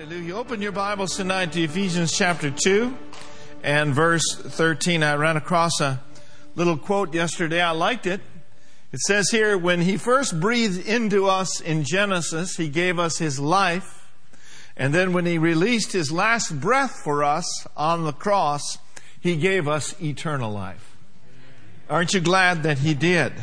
Hallelujah. 0.00 0.36
Open 0.36 0.62
your 0.62 0.72
Bibles 0.72 1.14
tonight 1.14 1.52
to 1.52 1.62
Ephesians 1.62 2.16
chapter 2.16 2.50
2 2.50 2.96
and 3.62 3.94
verse 3.94 4.34
13. 4.34 5.02
I 5.02 5.16
ran 5.16 5.36
across 5.36 5.78
a 5.82 6.00
little 6.54 6.78
quote 6.78 7.12
yesterday. 7.12 7.60
I 7.60 7.72
liked 7.72 8.06
it. 8.06 8.22
It 8.92 9.00
says 9.00 9.28
here, 9.28 9.58
when 9.58 9.82
he 9.82 9.98
first 9.98 10.40
breathed 10.40 10.88
into 10.88 11.26
us 11.26 11.60
in 11.60 11.84
Genesis, 11.84 12.56
he 12.56 12.70
gave 12.70 12.98
us 12.98 13.18
his 13.18 13.38
life. 13.38 14.08
And 14.74 14.94
then 14.94 15.12
when 15.12 15.26
he 15.26 15.36
released 15.36 15.92
his 15.92 16.10
last 16.10 16.58
breath 16.58 17.02
for 17.04 17.22
us 17.22 17.66
on 17.76 18.04
the 18.04 18.14
cross, 18.14 18.78
he 19.20 19.36
gave 19.36 19.68
us 19.68 19.94
eternal 20.00 20.50
life. 20.50 20.96
Aren't 21.90 22.14
you 22.14 22.20
glad 22.20 22.62
that 22.62 22.78
he 22.78 22.94
did? 22.94 23.34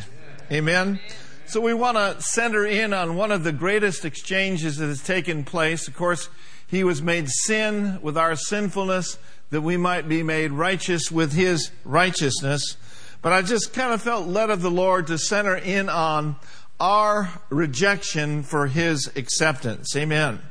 Amen. 0.51 0.99
So 1.47 1.61
we 1.61 1.73
want 1.73 1.95
to 1.95 2.21
center 2.21 2.65
in 2.65 2.93
on 2.93 3.15
one 3.15 3.31
of 3.31 3.45
the 3.45 3.53
greatest 3.53 4.03
exchanges 4.03 4.75
that 4.77 4.87
has 4.87 5.01
taken 5.01 5.45
place. 5.45 5.87
Of 5.87 5.95
course, 5.95 6.27
he 6.67 6.83
was 6.83 7.01
made 7.01 7.29
sin 7.29 7.99
with 8.01 8.17
our 8.17 8.35
sinfulness 8.35 9.17
that 9.51 9.61
we 9.61 9.77
might 9.77 10.09
be 10.09 10.23
made 10.23 10.51
righteous 10.51 11.09
with 11.09 11.31
his 11.31 11.71
righteousness. 11.85 12.75
But 13.21 13.31
I 13.31 13.43
just 13.43 13.71
kind 13.71 13.93
of 13.93 14.01
felt 14.01 14.27
led 14.27 14.49
of 14.49 14.61
the 14.61 14.69
Lord 14.69 15.07
to 15.07 15.17
center 15.17 15.55
in 15.55 15.87
on 15.87 16.35
our 16.81 17.29
rejection 17.49 18.43
for 18.43 18.67
his 18.67 19.09
acceptance. 19.15 19.95
Amen. 19.95 20.41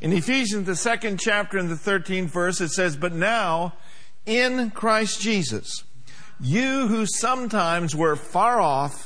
In 0.00 0.12
Ephesians, 0.12 0.66
the 0.66 0.76
second 0.76 1.18
chapter 1.18 1.58
and 1.58 1.68
the 1.68 1.74
13th 1.74 2.26
verse, 2.28 2.60
it 2.60 2.68
says, 2.68 2.96
But 2.96 3.12
now, 3.12 3.74
in 4.24 4.70
Christ 4.70 5.20
Jesus, 5.20 5.82
you 6.38 6.86
who 6.86 7.04
sometimes 7.04 7.96
were 7.96 8.14
far 8.14 8.60
off, 8.60 9.05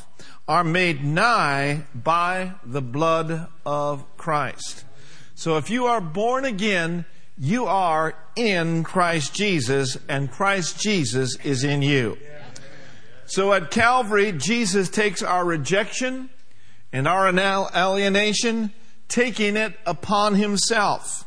are 0.50 0.64
made 0.64 1.04
nigh 1.04 1.80
by 1.94 2.52
the 2.64 2.82
blood 2.82 3.46
of 3.64 4.04
Christ. 4.16 4.84
So 5.36 5.58
if 5.58 5.70
you 5.70 5.86
are 5.86 6.00
born 6.00 6.44
again, 6.44 7.04
you 7.38 7.66
are 7.66 8.16
in 8.34 8.82
Christ 8.82 9.32
Jesus, 9.32 9.96
and 10.08 10.28
Christ 10.28 10.80
Jesus 10.80 11.36
is 11.44 11.62
in 11.62 11.82
you. 11.82 12.18
So 13.26 13.52
at 13.52 13.70
Calvary, 13.70 14.32
Jesus 14.32 14.88
takes 14.88 15.22
our 15.22 15.44
rejection 15.44 16.30
and 16.92 17.06
our 17.06 17.28
alienation, 17.28 18.72
taking 19.06 19.56
it 19.56 19.74
upon 19.86 20.34
himself. 20.34 21.24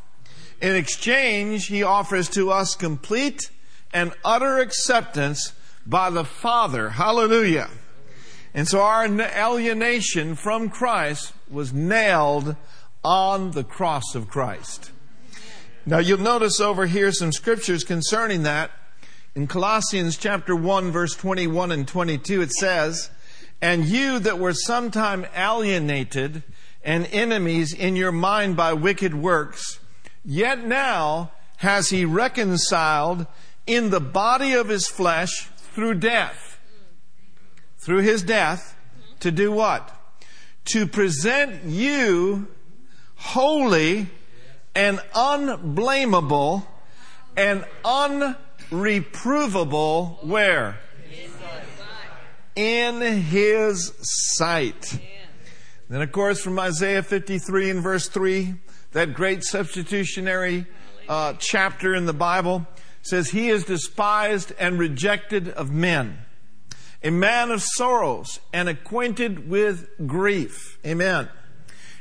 In 0.62 0.76
exchange, 0.76 1.68
he 1.68 1.82
offers 1.82 2.28
to 2.32 2.52
us 2.52 2.76
complete 2.76 3.50
and 3.94 4.12
utter 4.26 4.60
acceptance 4.60 5.54
by 5.86 6.10
the 6.10 6.26
Father. 6.26 6.90
Hallelujah. 6.90 7.70
And 8.54 8.68
so 8.68 8.82
our 8.82 9.06
alienation 9.06 10.36
from 10.36 10.70
Christ 10.70 11.34
was 11.50 11.74
nailed 11.74 12.56
on 13.04 13.52
the 13.52 13.64
cross 13.64 14.14
of 14.14 14.30
Christ. 14.30 14.92
Now 15.86 15.98
you'll 15.98 16.20
notice 16.20 16.62
over 16.62 16.86
here 16.86 17.12
some 17.12 17.32
scriptures 17.32 17.84
concerning 17.84 18.44
that. 18.44 18.72
In 19.36 19.48
Colossians 19.48 20.18
chapter 20.18 20.56
1 20.56 20.92
verse 20.92 21.16
21 21.16 21.72
and 21.72 21.88
22 21.88 22.42
it 22.42 22.52
says, 22.52 23.10
And 23.60 23.86
you 23.86 24.20
that 24.20 24.38
were 24.38 24.54
sometime 24.54 25.26
alienated 25.36 26.44
and 26.84 27.08
enemies 27.08 27.74
in 27.74 27.96
your 27.96 28.12
mind 28.12 28.56
by 28.56 28.74
wicked 28.74 29.16
works, 29.16 29.80
yet 30.24 30.64
now 30.66 31.32
has 31.58 31.90
he 31.90 32.06
reconciled 32.06 33.26
in 33.66 33.90
the 33.90 34.02
body 34.02 34.54
of 34.54 34.70
his 34.70 34.88
flesh 34.88 35.50
through 35.74 35.96
death 35.96 36.53
through 37.84 38.02
his 38.02 38.24
death 38.24 38.76
to 39.20 39.30
do 39.32 39.52
what? 39.52 39.92
To 40.66 40.86
present 40.88 41.66
you 41.66 42.48
holy 43.16 44.08
and 44.74 45.02
unblameable 45.14 46.66
and 47.36 47.66
unreprovable 47.84 50.24
where? 50.24 50.80
In 52.56 53.02
his 53.02 53.92
sight. 54.02 55.00
Then, 55.90 56.02
of 56.02 56.12
course, 56.12 56.42
from 56.42 56.58
Isaiah 56.60 57.04
53 57.04 57.70
and 57.70 57.84
verse 57.84 58.08
3, 58.08 58.56
that 58.94 59.14
great 59.14 59.44
substitutionary 59.44 60.66
uh, 61.10 61.34
chapter 61.38 61.94
in 61.94 62.06
the 62.06 62.14
Bible 62.14 62.66
says, 63.02 63.32
He 63.32 63.50
is 63.50 63.66
despised 63.66 64.54
and 64.58 64.80
rejected 64.80 65.50
of 65.50 65.70
men 65.72 66.20
a 67.04 67.12
man 67.12 67.52
of 67.52 67.62
sorrows 67.62 68.40
and 68.54 68.70
acquainted 68.70 69.50
with 69.50 69.90
grief. 70.08 70.78
Amen. 70.86 71.30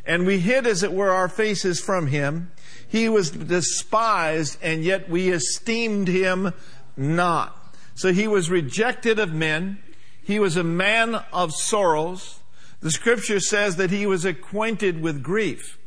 And 0.07 0.27
we 0.27 0.39
hid, 0.39 0.67
as 0.67 0.83
it 0.83 0.93
were, 0.93 1.11
our 1.11 1.29
faces 1.29 1.81
from 1.81 2.09
him. 2.09 2.51
He 2.87 3.09
was 3.09 3.31
despised, 3.31 4.59
and 4.63 4.85
yet 4.85 5.09
we 5.09 5.31
esteemed 5.31 6.09
him 6.09 6.53
not. 6.97 7.57
So 7.95 8.13
he 8.13 8.27
was 8.29 8.51
rejected 8.51 9.19
of 9.19 9.33
men. 9.33 9.79
He 10.23 10.39
was 10.39 10.57
a 10.57 10.65
man 10.65 11.17
of 11.33 11.53
sorrows. 11.53 12.41
The 12.81 12.91
scripture 12.91 13.41
says 13.41 13.77
that 13.77 13.91
he 13.91 14.07
was 14.07 14.25
acquainted 14.25 15.01
with 15.01 15.23
grief. 15.23 15.79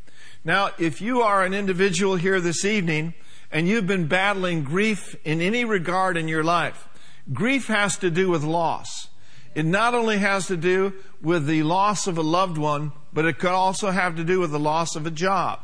Now, 0.44 0.72
if 0.78 1.02
you 1.02 1.22
are 1.22 1.44
an 1.44 1.54
individual 1.54 2.16
here 2.16 2.40
this 2.40 2.64
evening 2.64 3.14
and 3.52 3.68
you've 3.68 3.88
been 3.88 4.08
battling 4.08 4.64
grief 4.64 5.16
in 5.26 5.42
any 5.42 5.66
regard 5.66 6.18
in 6.18 6.28
your 6.28 6.44
life, 6.44 6.88
Grief 7.34 7.68
has 7.68 7.98
to 7.98 8.12
do 8.12 8.30
with 8.30 8.44
loss. 8.44 9.10
It 9.56 9.66
not 9.66 9.94
only 9.94 10.18
has 10.18 10.48
to 10.48 10.58
do 10.58 10.94
with 11.22 11.48
the 11.48 11.64
loss 11.64 12.08
of 12.08 12.18
a 12.18 12.22
loved 12.22 12.58
one, 12.58 12.92
but 13.14 13.26
it 13.26 13.40
could 13.40 13.52
also 13.52 13.92
have 13.92 14.16
to 14.18 14.24
do 14.24 14.40
with 14.40 14.52
the 14.52 14.60
loss 14.60 14.96
of 14.96 15.06
a 15.06 15.12
job, 15.12 15.60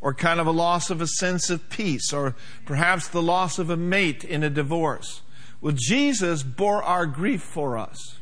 or 0.00 0.12
kind 0.12 0.40
of 0.40 0.46
a 0.46 0.52
loss 0.52 0.90
of 0.90 1.00
a 1.00 1.06
sense 1.06 1.48
of 1.48 1.70
peace, 1.70 2.12
or 2.12 2.34
perhaps 2.66 3.08
the 3.08 3.22
loss 3.22 3.58
of 3.58 3.70
a 3.70 3.76
mate 3.76 4.24
in 4.24 4.42
a 4.42 4.50
divorce. 4.50 5.22
Well, 5.60 5.74
Jesus 5.76 6.42
bore 6.42 6.82
our 6.82 7.06
grief 7.06 7.42
for 7.42 7.78
us. 7.78 8.18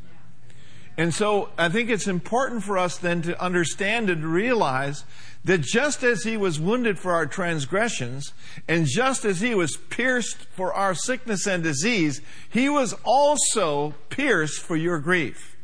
And 0.99 1.15
so 1.15 1.49
I 1.57 1.71
think 1.71 1.89
it's 1.89 2.07
important 2.07 2.63
for 2.63 2.77
us 2.77 2.99
then 2.99 3.23
to 3.23 3.43
understand 3.43 4.11
and 4.11 4.23
realize 4.23 5.05
that 5.45 5.63
just 5.63 6.03
as 6.03 6.23
he 6.23 6.37
was 6.37 6.61
wounded 6.61 6.99
for 6.99 7.13
our 7.13 7.27
transgressions, 7.27 8.33
and 8.69 8.87
just 8.87 9.25
as 9.25 9.41
he 9.41 9.55
was 9.55 9.77
pierced 9.77 10.37
for 10.53 10.73
our 10.75 10.95
sickness 10.95 11.47
and 11.47 11.63
disease, 11.63 12.21
he 12.49 12.69
was 12.69 12.95
also 13.05 13.95
pierced 14.11 14.61
for 14.63 14.77
your 14.77 14.99
grief. 14.99 15.57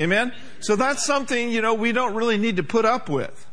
Amen? 0.00 0.28
Amen? 0.28 0.32
So 0.60 0.76
that's 0.76 1.04
something, 1.06 1.50
you 1.50 1.62
know, 1.62 1.74
we 1.74 1.92
don't 1.92 2.14
really 2.14 2.36
need 2.36 2.56
to 2.56 2.62
put 2.62 2.84
up 2.84 3.08
with. 3.08 3.46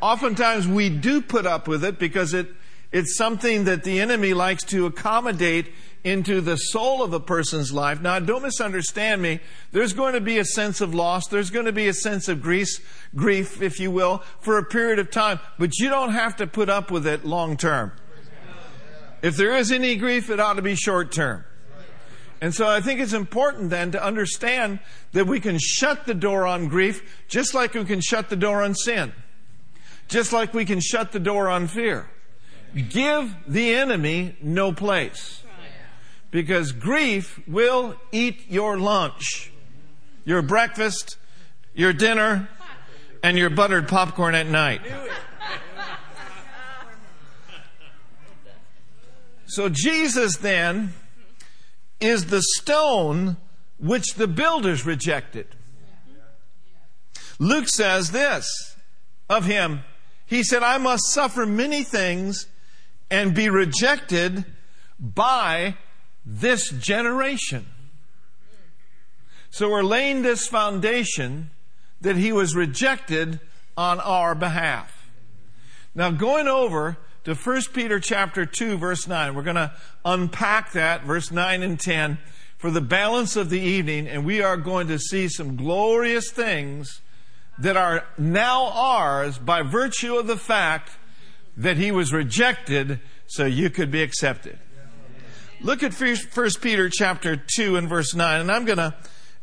Oftentimes 0.00 0.68
we 0.68 0.90
do 0.90 1.22
put 1.22 1.46
up 1.46 1.66
with 1.66 1.82
it 1.82 1.98
because 1.98 2.34
it, 2.34 2.48
it's 2.92 3.16
something 3.16 3.64
that 3.64 3.84
the 3.84 4.00
enemy 4.00 4.34
likes 4.34 4.64
to 4.64 4.86
accommodate 4.86 5.72
into 6.04 6.40
the 6.40 6.56
soul 6.56 7.02
of 7.02 7.12
a 7.12 7.20
person's 7.20 7.72
life. 7.72 8.00
Now, 8.00 8.18
don't 8.18 8.42
misunderstand 8.42 9.20
me. 9.20 9.40
There's 9.72 9.92
going 9.92 10.14
to 10.14 10.20
be 10.20 10.38
a 10.38 10.44
sense 10.44 10.80
of 10.80 10.94
loss. 10.94 11.26
There's 11.26 11.50
going 11.50 11.66
to 11.66 11.72
be 11.72 11.88
a 11.88 11.92
sense 11.92 12.28
of 12.28 12.40
grief, 12.40 13.08
grief, 13.14 13.60
if 13.60 13.80
you 13.80 13.90
will, 13.90 14.22
for 14.40 14.58
a 14.58 14.64
period 14.64 14.98
of 14.98 15.10
time. 15.10 15.40
But 15.58 15.78
you 15.78 15.88
don't 15.88 16.12
have 16.12 16.36
to 16.36 16.46
put 16.46 16.68
up 16.68 16.90
with 16.90 17.06
it 17.06 17.24
long 17.24 17.56
term. 17.56 17.92
If 19.22 19.36
there 19.36 19.56
is 19.56 19.72
any 19.72 19.96
grief, 19.96 20.30
it 20.30 20.38
ought 20.38 20.54
to 20.54 20.62
be 20.62 20.76
short 20.76 21.10
term. 21.10 21.44
And 22.40 22.54
so 22.54 22.68
I 22.68 22.80
think 22.80 23.00
it's 23.00 23.12
important 23.12 23.70
then 23.70 23.90
to 23.90 24.04
understand 24.04 24.78
that 25.12 25.26
we 25.26 25.40
can 25.40 25.58
shut 25.58 26.06
the 26.06 26.14
door 26.14 26.46
on 26.46 26.68
grief 26.68 27.24
just 27.26 27.52
like 27.52 27.74
we 27.74 27.84
can 27.84 28.00
shut 28.00 28.28
the 28.28 28.36
door 28.36 28.62
on 28.62 28.76
sin. 28.76 29.12
Just 30.06 30.32
like 30.32 30.54
we 30.54 30.64
can 30.64 30.80
shut 30.80 31.10
the 31.10 31.18
door 31.18 31.48
on 31.48 31.66
fear. 31.66 32.08
Give 32.90 33.34
the 33.46 33.74
enemy 33.74 34.36
no 34.40 34.72
place 34.72 35.42
because 36.30 36.72
grief 36.72 37.40
will 37.46 37.96
eat 38.12 38.50
your 38.50 38.78
lunch, 38.78 39.50
your 40.24 40.42
breakfast, 40.42 41.16
your 41.74 41.92
dinner, 41.92 42.48
and 43.22 43.38
your 43.38 43.50
buttered 43.50 43.88
popcorn 43.88 44.34
at 44.34 44.46
night. 44.46 44.82
So 49.46 49.68
Jesus 49.68 50.36
then 50.36 50.92
is 52.00 52.26
the 52.26 52.42
stone 52.42 53.36
which 53.78 54.14
the 54.14 54.28
builders 54.28 54.84
rejected. 54.84 55.46
Luke 57.38 57.68
says 57.68 58.10
this 58.10 58.76
of 59.28 59.46
him. 59.46 59.80
He 60.26 60.42
said, 60.42 60.62
I 60.62 60.78
must 60.78 61.04
suffer 61.10 61.46
many 61.46 61.82
things 61.82 62.46
and 63.10 63.34
be 63.34 63.48
rejected 63.48 64.44
by 65.00 65.76
this 66.28 66.68
generation. 66.68 67.64
So 69.50 69.70
we're 69.70 69.82
laying 69.82 70.20
this 70.20 70.46
foundation 70.46 71.50
that 72.02 72.16
he 72.16 72.32
was 72.32 72.54
rejected 72.54 73.40
on 73.78 73.98
our 74.00 74.34
behalf. 74.34 75.10
Now 75.94 76.10
going 76.10 76.46
over 76.46 76.98
to 77.24 77.34
1 77.34 77.62
Peter 77.72 77.98
chapter 77.98 78.44
2 78.44 78.76
verse 78.76 79.08
9, 79.08 79.34
we're 79.34 79.42
going 79.42 79.56
to 79.56 79.72
unpack 80.04 80.72
that 80.72 81.04
verse 81.04 81.30
9 81.32 81.62
and 81.62 81.80
10 81.80 82.18
for 82.58 82.70
the 82.70 82.82
balance 82.82 83.34
of 83.34 83.48
the 83.48 83.60
evening 83.60 84.06
and 84.06 84.26
we 84.26 84.42
are 84.42 84.58
going 84.58 84.86
to 84.88 84.98
see 84.98 85.28
some 85.28 85.56
glorious 85.56 86.30
things 86.30 87.00
that 87.58 87.76
are 87.76 88.04
now 88.18 88.66
ours 88.66 89.38
by 89.38 89.62
virtue 89.62 90.16
of 90.16 90.26
the 90.26 90.36
fact 90.36 90.90
that 91.56 91.78
he 91.78 91.90
was 91.90 92.12
rejected 92.12 93.00
so 93.26 93.46
you 93.46 93.70
could 93.70 93.90
be 93.90 94.02
accepted. 94.02 94.58
Look 95.60 95.82
at 95.82 95.92
First 95.92 96.60
Peter 96.60 96.88
chapter 96.88 97.36
2 97.36 97.76
and 97.76 97.88
verse 97.88 98.14
9, 98.14 98.42
and 98.42 98.52
I'm 98.52 98.64
going 98.64 98.78
to, 98.78 98.94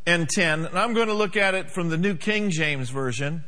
and 0.06 0.30
10, 0.30 0.66
and 0.66 0.80
I'm 0.80 0.94
going 0.94 1.08
to 1.08 1.14
look 1.14 1.36
at 1.36 1.56
it 1.56 1.70
from 1.70 1.90
the 1.90 1.98
New 1.98 2.16
King 2.16 2.52
James 2.52 2.90
Version. 2.90 3.44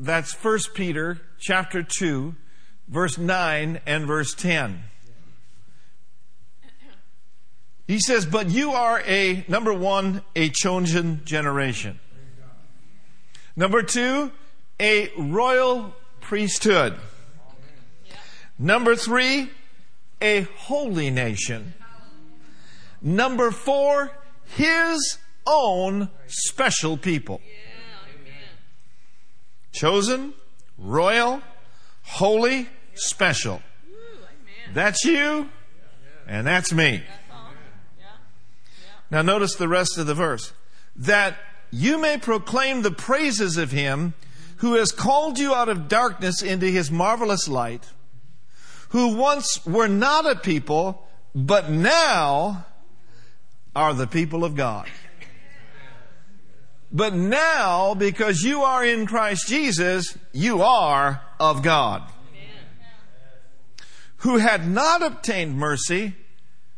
That's 0.00 0.32
First 0.32 0.72
Peter 0.72 1.20
chapter 1.38 1.82
2, 1.82 2.34
verse 2.88 3.18
9 3.18 3.80
and 3.86 4.06
verse 4.06 4.34
10. 4.34 4.82
He 7.86 7.98
says, 7.98 8.24
But 8.24 8.50
you 8.50 8.72
are 8.72 9.02
a, 9.06 9.44
number 9.46 9.74
one, 9.74 10.22
a 10.34 10.48
chosen 10.48 11.20
generation. 11.26 12.00
Number 13.56 13.82
two, 13.82 14.32
a 14.80 15.10
royal 15.18 15.94
priesthood. 16.22 16.96
Number 18.58 18.96
three, 18.96 19.50
a 20.24 20.42
holy 20.56 21.10
nation. 21.10 21.74
Number 23.02 23.50
four, 23.50 24.10
his 24.56 25.18
own 25.46 26.08
special 26.26 26.96
people. 26.96 27.42
Chosen, 29.72 30.32
royal, 30.78 31.42
holy, 32.02 32.68
special. 32.94 33.60
That's 34.72 35.04
you, 35.04 35.50
and 36.26 36.46
that's 36.46 36.72
me. 36.72 37.02
Now 39.10 39.20
notice 39.22 39.54
the 39.54 39.68
rest 39.68 39.98
of 39.98 40.06
the 40.06 40.14
verse. 40.14 40.52
That 40.96 41.36
you 41.70 41.98
may 41.98 42.16
proclaim 42.16 42.82
the 42.82 42.90
praises 42.90 43.58
of 43.58 43.72
him 43.72 44.14
who 44.58 44.74
has 44.74 44.92
called 44.92 45.38
you 45.38 45.54
out 45.54 45.68
of 45.68 45.88
darkness 45.88 46.40
into 46.40 46.66
his 46.66 46.90
marvelous 46.90 47.48
light, 47.48 47.90
who 48.94 49.16
once 49.16 49.66
were 49.66 49.88
not 49.88 50.24
a 50.24 50.36
people, 50.36 51.04
but 51.34 51.68
now 51.68 52.64
are 53.74 53.92
the 53.92 54.06
people 54.06 54.44
of 54.44 54.54
God. 54.54 54.86
But 56.92 57.12
now, 57.12 57.94
because 57.94 58.42
you 58.42 58.62
are 58.62 58.84
in 58.84 59.04
Christ 59.06 59.48
Jesus, 59.48 60.16
you 60.30 60.62
are 60.62 61.20
of 61.40 61.60
God. 61.64 62.04
Who 64.18 64.36
had 64.36 64.68
not 64.68 65.02
obtained 65.02 65.56
mercy, 65.56 66.14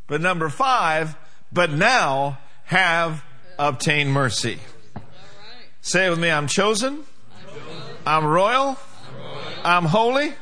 but 0.07 0.23
number 0.23 0.49
five, 0.49 1.17
but 1.53 1.71
now 1.71 2.39
have 2.65 3.23
obtained 3.59 4.11
mercy. 4.11 4.59
Say 5.83 6.07
it 6.07 6.09
with 6.09 6.19
me 6.19 6.31
I'm 6.31 6.47
chosen, 6.47 7.05
I'm 8.07 8.25
royal, 8.25 8.79
I'm 9.63 9.85
holy, 9.85 10.33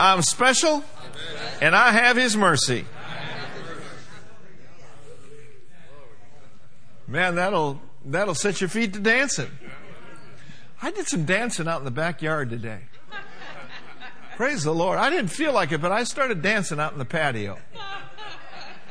I'm 0.00 0.22
special, 0.22 0.82
and 1.60 1.74
I 1.74 1.92
have 1.92 2.16
His 2.16 2.36
mercy. 2.36 2.84
Man, 7.06 7.36
that'll 7.36 7.80
that'll 8.04 8.34
set 8.34 8.60
your 8.60 8.68
feet 8.68 8.92
to 8.94 9.00
dancing. 9.00 9.50
I 10.82 10.90
did 10.90 11.06
some 11.06 11.24
dancing 11.24 11.68
out 11.68 11.78
in 11.78 11.84
the 11.84 11.90
backyard 11.90 12.50
today. 12.50 12.80
Praise 14.36 14.64
the 14.64 14.74
Lord. 14.74 14.98
I 14.98 15.08
didn't 15.08 15.30
feel 15.30 15.52
like 15.52 15.72
it, 15.72 15.80
but 15.80 15.92
I 15.92 16.04
started 16.04 16.42
dancing 16.42 16.78
out 16.78 16.92
in 16.92 16.98
the 16.98 17.06
patio. 17.06 17.58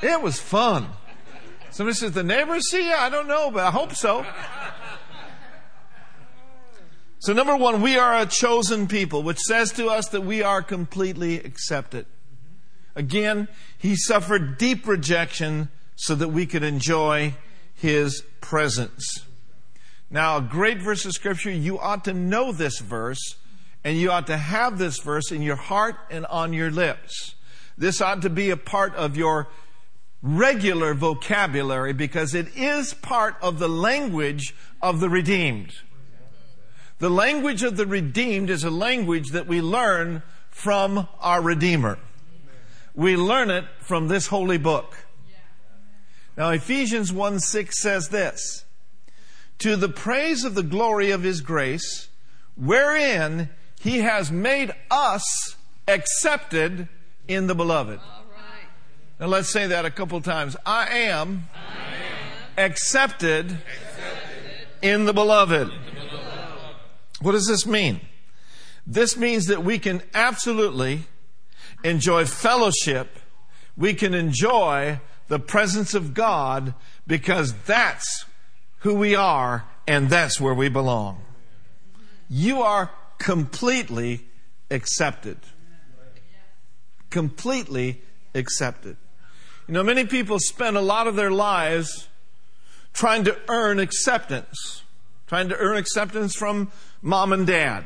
It 0.01 0.19
was 0.21 0.39
fun. 0.39 0.87
Somebody 1.69 1.95
says, 1.95 2.13
the 2.13 2.23
neighbors 2.23 2.69
see 2.69 2.87
you? 2.87 2.93
I 2.93 3.09
don't 3.09 3.27
know, 3.27 3.51
but 3.51 3.63
I 3.63 3.69
hope 3.69 3.93
so. 3.93 4.25
So, 7.19 7.33
number 7.33 7.55
one, 7.55 7.81
we 7.81 7.97
are 7.97 8.21
a 8.21 8.25
chosen 8.25 8.87
people, 8.87 9.23
which 9.23 9.39
says 9.39 9.71
to 9.73 9.87
us 9.87 10.09
that 10.09 10.21
we 10.21 10.41
are 10.41 10.61
completely 10.61 11.37
accepted. 11.37 12.05
Again, 12.95 13.47
he 13.77 13.95
suffered 13.95 14.57
deep 14.57 14.87
rejection 14.87 15.69
so 15.95 16.15
that 16.15 16.29
we 16.29 16.45
could 16.45 16.63
enjoy 16.63 17.33
his 17.73 18.23
presence. 18.41 19.25
Now, 20.09 20.37
a 20.37 20.41
great 20.41 20.77
verse 20.79 21.05
of 21.05 21.11
scripture, 21.13 21.51
you 21.51 21.79
ought 21.79 22.05
to 22.05 22.13
know 22.13 22.51
this 22.51 22.79
verse, 22.79 23.35
and 23.83 23.97
you 23.97 24.11
ought 24.11 24.27
to 24.27 24.37
have 24.37 24.77
this 24.77 24.99
verse 24.99 25.31
in 25.31 25.41
your 25.41 25.55
heart 25.55 25.95
and 26.09 26.25
on 26.27 26.53
your 26.53 26.71
lips. 26.71 27.35
This 27.77 28.01
ought 28.01 28.21
to 28.21 28.29
be 28.29 28.49
a 28.49 28.57
part 28.57 28.95
of 28.95 29.17
your 29.17 29.49
regular 30.21 30.93
vocabulary 30.93 31.93
because 31.93 32.33
it 32.33 32.55
is 32.55 32.93
part 32.93 33.35
of 33.41 33.59
the 33.59 33.67
language 33.67 34.55
of 34.81 34.99
the 34.99 35.09
redeemed. 35.09 35.73
The 36.99 37.09
language 37.09 37.61
of 37.61 37.75
the 37.75 37.85
redeemed 37.85 38.49
is 38.49 38.63
a 38.63 38.71
language 38.71 39.31
that 39.31 39.47
we 39.47 39.61
learn 39.61 40.23
from 40.49 41.09
our 41.19 41.41
Redeemer. 41.41 41.99
We 42.95 43.17
learn 43.17 43.49
it 43.49 43.65
from 43.81 44.07
this 44.07 44.27
holy 44.27 44.57
book. 44.57 44.97
Now, 46.37 46.49
Ephesians 46.49 47.13
1 47.13 47.39
6 47.39 47.81
says 47.81 48.09
this 48.09 48.65
To 49.59 49.75
the 49.75 49.89
praise 49.89 50.43
of 50.43 50.55
the 50.55 50.63
glory 50.63 51.11
of 51.11 51.23
his 51.23 51.41
grace, 51.41 52.09
wherein 52.55 53.49
he 53.79 53.99
has 53.99 54.31
made 54.31 54.73
us 54.89 55.55
accepted 55.87 56.87
in 57.27 57.47
the 57.47 57.55
beloved. 57.55 57.99
Now 59.19 59.27
let's 59.27 59.49
say 59.49 59.67
that 59.67 59.85
a 59.85 59.91
couple 59.91 60.19
times. 60.21 60.57
I 60.65 60.87
am, 60.89 61.47
I 61.53 61.93
am 62.57 62.65
accepted, 62.65 63.51
accepted, 63.51 64.67
in 64.81 65.05
the 65.05 65.13
beloved. 65.13 65.71
What 67.21 67.31
does 67.31 67.47
this 67.47 67.65
mean? 67.65 68.01
This 68.85 69.15
means 69.15 69.45
that 69.45 69.63
we 69.63 69.79
can 69.79 70.01
absolutely 70.13 71.05
enjoy 71.85 72.25
fellowship. 72.25 73.19
We 73.77 73.93
can 73.93 74.13
enjoy 74.13 74.99
the 75.27 75.39
presence 75.39 75.93
of 75.93 76.13
God 76.13 76.73
because 77.07 77.53
that's 77.65 78.25
who 78.79 78.95
we 78.95 79.15
are 79.15 79.65
and 79.87 80.09
that's 80.09 80.39
where 80.39 80.53
we 80.53 80.69
belong. 80.69 81.21
You 82.29 82.61
are 82.61 82.91
completely 83.17 84.25
accepted. 84.69 85.37
Completely 87.09 88.01
accepted. 88.33 88.97
You 89.67 89.73
know, 89.73 89.83
many 89.83 90.05
people 90.05 90.37
spend 90.39 90.77
a 90.77 90.81
lot 90.81 91.07
of 91.07 91.15
their 91.15 91.31
lives 91.31 92.07
trying 92.93 93.23
to 93.25 93.37
earn 93.49 93.79
acceptance, 93.79 94.83
trying 95.27 95.49
to 95.49 95.57
earn 95.57 95.77
acceptance 95.77 96.35
from 96.35 96.71
mom 97.01 97.33
and 97.33 97.47
dad, 97.47 97.85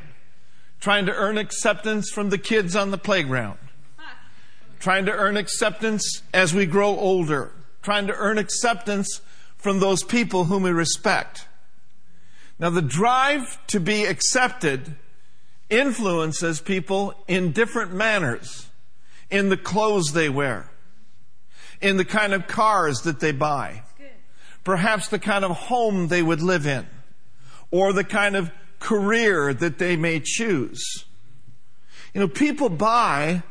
trying 0.79 1.05
to 1.05 1.13
earn 1.13 1.37
acceptance 1.37 2.09
from 2.09 2.29
the 2.29 2.37
kids 2.37 2.75
on 2.75 2.91
the 2.91 2.97
playground, 2.97 3.59
trying 4.79 5.05
to 5.05 5.11
earn 5.11 5.37
acceptance 5.37 6.21
as 6.33 6.53
we 6.53 6.65
grow 6.65 6.97
older, 6.97 7.51
trying 7.81 8.07
to 8.07 8.15
earn 8.15 8.37
acceptance 8.37 9.21
from 9.57 9.79
those 9.79 10.03
people 10.03 10.45
whom 10.45 10.63
we 10.63 10.71
respect. 10.71 11.47
Now, 12.57 12.69
the 12.69 12.81
drive 12.81 13.57
to 13.67 13.79
be 13.79 14.05
accepted 14.05 14.95
influences 15.69 16.61
people 16.61 17.13
in 17.27 17.51
different 17.51 17.93
manners 17.93 18.67
in 19.29 19.49
the 19.49 19.57
clothes 19.57 20.13
they 20.13 20.29
wear 20.29 20.69
in 21.81 21.97
the 21.97 22.05
kind 22.05 22.33
of 22.33 22.47
cars 22.47 23.01
that 23.01 23.19
they 23.19 23.31
buy, 23.31 23.83
perhaps 24.63 25.07
the 25.07 25.19
kind 25.19 25.45
of 25.45 25.51
home 25.51 26.07
they 26.07 26.21
would 26.21 26.41
live 26.41 26.67
in, 26.67 26.85
or 27.71 27.93
the 27.93 28.03
kind 28.03 28.35
of 28.35 28.51
career 28.79 29.53
that 29.53 29.77
they 29.77 29.95
may 29.95 30.19
choose. 30.19 31.05
You 32.13 32.21
know, 32.21 32.27
people 32.27 32.69
buy 32.69 33.43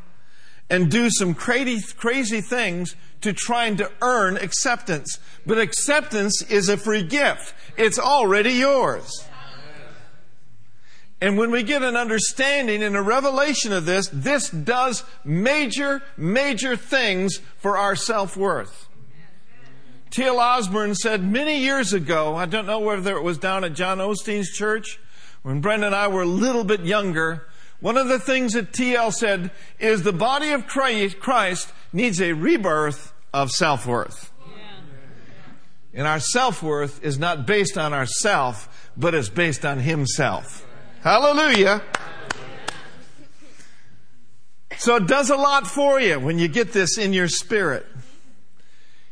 and 0.69 0.91
do 0.91 1.09
some 1.09 1.33
crazy, 1.33 1.81
crazy 1.97 2.41
things 2.41 2.95
to 3.21 3.33
trying 3.33 3.77
to 3.77 3.91
earn 4.01 4.37
acceptance. 4.37 5.19
But 5.45 5.57
acceptance 5.57 6.41
is 6.43 6.69
a 6.69 6.77
free 6.77 7.03
gift. 7.03 7.53
It's 7.77 7.99
already 7.99 8.53
yours. 8.53 9.25
And 11.21 11.37
when 11.37 11.51
we 11.51 11.63
get 11.63 11.83
an 11.83 11.97
understanding 11.97 12.81
and 12.81 12.95
a 12.95 13.01
revelation 13.01 13.73
of 13.73 13.85
this, 13.85 14.09
this 14.13 14.49
does 14.49 15.03
major, 15.25 16.01
major 16.15 16.77
things 16.77 17.37
for 17.57 17.77
our 17.77 17.95
self 17.95 18.37
worth. 18.37 18.87
T.L. 20.11 20.39
Osborn 20.39 20.95
said 20.95 21.23
many 21.23 21.59
years 21.59 21.93
ago, 21.93 22.35
I 22.35 22.45
don't 22.45 22.65
know 22.65 22.79
whether 22.79 23.15
it 23.17 23.21
was 23.21 23.37
down 23.37 23.63
at 23.63 23.73
John 23.73 23.99
Osteen's 23.99 24.49
church, 24.49 24.99
when 25.43 25.61
Brenda 25.61 25.87
and 25.87 25.95
I 25.95 26.07
were 26.07 26.23
a 26.23 26.27
little 26.27 26.63
bit 26.63 26.81
younger, 26.81 27.48
one 27.79 27.97
of 27.97 28.07
the 28.07 28.19
things 28.19 28.53
that 28.53 28.73
T.L. 28.73 29.11
said 29.11 29.51
is 29.79 30.03
the 30.03 30.13
body 30.13 30.51
of 30.51 30.67
Christ 30.67 31.71
needs 31.93 32.21
a 32.21 32.33
rebirth 32.33 33.13
of 33.33 33.51
self 33.51 33.85
worth. 33.85 34.31
And 35.93 36.05
our 36.05 36.19
self 36.19 36.61
worth 36.61 37.03
is 37.03 37.17
not 37.17 37.45
based 37.47 37.77
on 37.77 37.93
ourself, 37.93 38.91
but 38.95 39.15
is 39.15 39.29
based 39.29 39.65
on 39.65 39.79
Himself. 39.79 40.65
Hallelujah. 41.01 41.81
So 44.77 44.95
it 44.95 45.07
does 45.07 45.29
a 45.29 45.35
lot 45.35 45.67
for 45.67 45.99
you 45.99 46.19
when 46.19 46.37
you 46.39 46.47
get 46.47 46.73
this 46.73 46.97
in 46.97 47.11
your 47.11 47.27
spirit. 47.27 47.85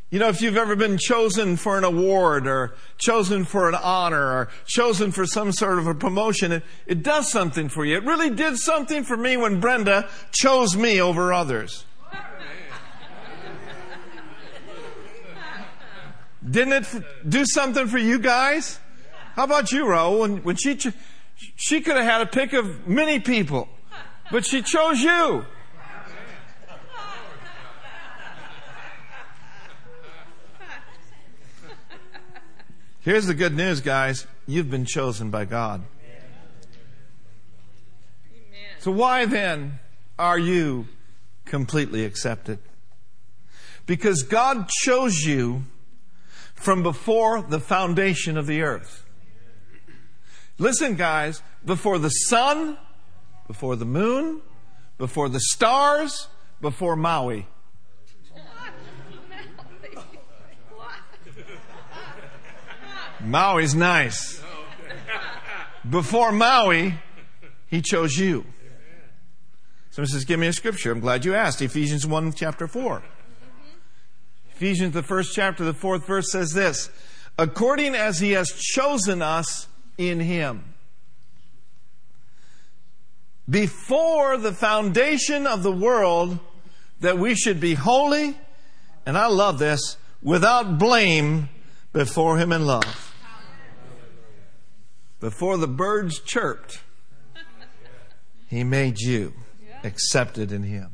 You 0.10 0.20
know, 0.20 0.30
if 0.30 0.42
you've 0.42 0.56
ever 0.56 0.78
been 0.78 0.98
chosen 0.98 1.58
for 1.58 1.78
an 1.78 1.84
award 1.84 2.48
or 2.48 2.76
chosen 2.98 3.44
for 3.44 3.68
an 3.68 3.76
honor 3.76 4.24
or 4.24 4.50
chosen 4.66 5.12
for 5.12 5.26
some 5.26 5.52
sort 5.52 5.80
of 5.80 5.88
a 5.88 5.94
promotion, 5.94 6.54
it, 6.54 6.64
it 6.86 7.04
does 7.04 7.30
something 7.30 7.68
for 7.68 7.84
you. 7.84 7.98
It 7.98 8.06
really 8.06 8.30
did 8.30 8.58
something 8.58 9.04
for 9.04 9.18
me 9.18 9.36
when 9.36 9.60
Brenda 9.60 10.08
chose 10.32 10.78
me 10.78 11.02
over 11.02 11.34
others. 11.34 11.84
Didn't 16.50 16.86
it 16.86 17.04
do 17.28 17.46
something 17.46 17.88
for 17.88 17.98
you 17.98 18.20
guys? 18.20 18.80
How 19.36 19.44
about 19.44 19.74
you, 19.74 19.86
Ro? 19.86 20.20
When, 20.20 20.38
when 20.44 20.56
she, 20.56 20.78
ch- 20.78 20.94
she 21.58 21.82
could 21.82 21.98
have 21.98 22.06
had 22.06 22.22
a 22.22 22.26
pick 22.26 22.54
of 22.54 22.88
many 22.88 23.20
people, 23.20 23.68
but 24.32 24.46
she 24.46 24.62
chose 24.62 25.02
you. 25.02 25.46
Here's 33.08 33.26
the 33.26 33.34
good 33.34 33.56
news, 33.56 33.80
guys. 33.80 34.28
You've 34.48 34.70
been 34.70 34.84
chosen 34.84 35.30
by 35.30 35.46
God. 35.46 35.86
So 38.80 38.92
why 38.92 39.24
then 39.24 39.80
are 40.20 40.38
you 40.38 40.90
completely 41.46 42.04
accepted? 42.04 42.60
Because 43.86 44.24
God 44.24 44.68
chose 44.68 45.22
you 45.22 45.64
from 46.54 46.84
before 46.84 47.42
the 47.42 47.62
foundation 47.62 48.38
of 48.38 48.46
the 48.46 48.62
earth. 48.62 49.06
Listen, 50.58 50.96
guys, 50.96 51.42
before 51.66 52.00
the 52.00 52.10
sun, 52.10 52.78
before 53.48 53.78
the 53.78 53.86
moon, 53.86 54.42
before 54.98 55.30
the 55.30 55.40
stars, 55.40 56.28
before 56.60 56.98
Maui. 56.98 57.48
Maui's 63.28 63.76
nice. 63.76 64.42
Before 65.90 66.32
Maui, 66.32 66.96
he 67.68 67.82
chose 67.82 68.18
you. 68.18 68.46
Someone 69.92 70.10
says, 70.10 70.26
Give 70.26 70.40
me 70.40 70.48
a 70.48 70.54
scripture. 70.54 70.92
I'm 70.92 71.00
glad 71.00 71.26
you 71.26 71.36
asked. 71.36 71.62
Ephesians 71.62 72.06
1, 72.06 72.34
chapter 72.34 72.68
4. 72.68 73.04
Ephesians, 74.56 74.94
the 74.94 75.04
first 75.04 75.36
chapter, 75.36 75.64
the 75.64 75.74
fourth 75.74 76.06
verse 76.08 76.32
says 76.32 76.52
this 76.52 76.90
according 77.40 77.94
as 77.94 78.20
he 78.20 78.32
has 78.32 78.50
chosen 78.50 79.22
us 79.22 79.68
in 79.98 80.20
him. 80.20 80.64
Before 83.50 84.38
the 84.38 84.52
foundation 84.52 85.48
of 85.48 85.64
the 85.64 85.72
world, 85.72 86.40
that 87.00 87.20
we 87.20 87.36
should 87.36 87.60
be 87.60 87.76
holy, 87.76 88.36
and 89.06 89.18
I 89.18 89.28
love 89.28 89.60
this, 89.60 89.98
without 90.22 90.80
blame 90.80 91.50
before 91.94 92.38
him 92.38 92.52
in 92.52 92.66
love. 92.66 93.07
Before 95.20 95.58
the 95.58 95.68
birds 95.68 96.20
chirped, 96.20 96.82
he 98.48 98.64
made 98.64 99.00
you 99.00 99.34
accepted 99.84 100.52
in 100.52 100.64
him. 100.64 100.92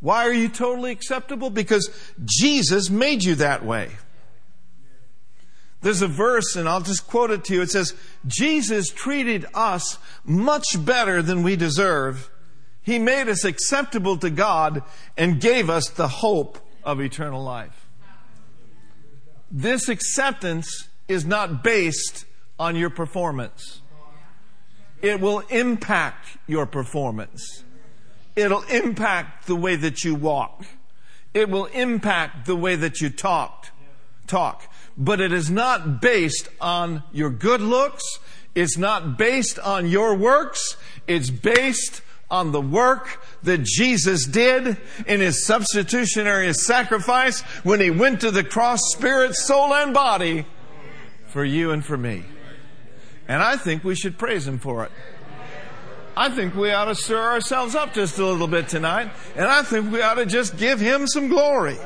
Why 0.00 0.26
are 0.26 0.32
you 0.32 0.48
totally 0.48 0.92
acceptable? 0.92 1.50
Because 1.50 1.90
Jesus 2.24 2.88
made 2.88 3.22
you 3.22 3.34
that 3.36 3.64
way. 3.64 3.90
There's 5.82 6.02
a 6.02 6.08
verse, 6.08 6.56
and 6.56 6.68
I'll 6.68 6.80
just 6.80 7.06
quote 7.06 7.30
it 7.30 7.44
to 7.44 7.54
you. 7.54 7.62
It 7.62 7.70
says, 7.70 7.94
Jesus 8.26 8.90
treated 8.90 9.46
us 9.54 9.98
much 10.24 10.64
better 10.78 11.22
than 11.22 11.42
we 11.42 11.56
deserve. 11.56 12.30
He 12.82 12.98
made 12.98 13.28
us 13.28 13.44
acceptable 13.44 14.16
to 14.18 14.30
God 14.30 14.82
and 15.16 15.40
gave 15.40 15.70
us 15.70 15.88
the 15.88 16.08
hope 16.08 16.58
of 16.84 17.00
eternal 17.00 17.42
life. 17.42 17.86
This 19.50 19.88
acceptance 19.88 20.88
is 21.08 21.24
not 21.24 21.62
based 21.62 22.24
on 22.60 22.76
your 22.76 22.90
performance. 22.90 23.80
It 25.00 25.18
will 25.18 25.40
impact 25.48 26.36
your 26.46 26.66
performance. 26.66 27.64
It'll 28.36 28.62
impact 28.64 29.46
the 29.46 29.56
way 29.56 29.76
that 29.76 30.04
you 30.04 30.14
walk. 30.14 30.66
It 31.32 31.48
will 31.48 31.64
impact 31.66 32.44
the 32.44 32.54
way 32.54 32.76
that 32.76 33.00
you 33.00 33.08
talk. 33.08 33.68
Talk. 34.26 34.70
But 34.98 35.22
it 35.22 35.32
is 35.32 35.50
not 35.50 36.02
based 36.02 36.50
on 36.60 37.02
your 37.12 37.30
good 37.30 37.62
looks. 37.62 38.04
It's 38.54 38.76
not 38.76 39.16
based 39.16 39.58
on 39.58 39.88
your 39.88 40.14
works. 40.14 40.76
It's 41.08 41.30
based 41.30 42.02
on 42.30 42.52
the 42.52 42.60
work 42.60 43.24
that 43.42 43.62
Jesus 43.62 44.26
did 44.26 44.76
in 45.06 45.20
his 45.20 45.46
substitutionary 45.46 46.52
sacrifice 46.52 47.40
when 47.64 47.80
he 47.80 47.90
went 47.90 48.20
to 48.20 48.30
the 48.30 48.44
cross, 48.44 48.80
spirit, 48.92 49.34
soul, 49.34 49.72
and 49.72 49.94
body 49.94 50.44
for 51.28 51.42
you 51.42 51.70
and 51.70 51.82
for 51.82 51.96
me. 51.96 52.22
And 53.30 53.44
I 53.44 53.56
think 53.56 53.84
we 53.84 53.94
should 53.94 54.18
praise 54.18 54.44
him 54.44 54.58
for 54.58 54.82
it. 54.84 54.90
I 56.16 56.30
think 56.30 56.56
we 56.56 56.72
ought 56.72 56.86
to 56.86 56.96
stir 56.96 57.16
ourselves 57.16 57.76
up 57.76 57.94
just 57.94 58.18
a 58.18 58.26
little 58.26 58.48
bit 58.48 58.66
tonight. 58.66 59.08
And 59.36 59.46
I 59.46 59.62
think 59.62 59.92
we 59.92 60.02
ought 60.02 60.14
to 60.14 60.26
just 60.26 60.56
give 60.56 60.80
Him 60.80 61.06
some 61.06 61.28
glory. 61.28 61.78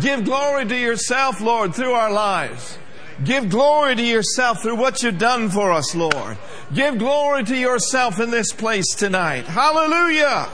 Give 0.00 0.24
glory 0.24 0.64
to 0.64 0.74
yourself, 0.74 1.42
Lord, 1.42 1.74
through 1.74 1.92
our 1.92 2.10
lives. 2.10 2.78
Give 3.22 3.50
glory 3.50 3.94
to 3.94 4.02
yourself 4.02 4.62
through 4.62 4.76
what 4.76 5.02
you've 5.02 5.18
done 5.18 5.50
for 5.50 5.70
us, 5.70 5.94
Lord. 5.94 6.38
Give 6.72 6.96
glory 6.96 7.44
to 7.44 7.56
yourself 7.56 8.18
in 8.18 8.30
this 8.30 8.50
place 8.50 8.94
tonight. 8.94 9.44
Hallelujah. 9.44 10.48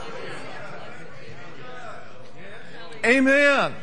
Amen. 3.05 3.73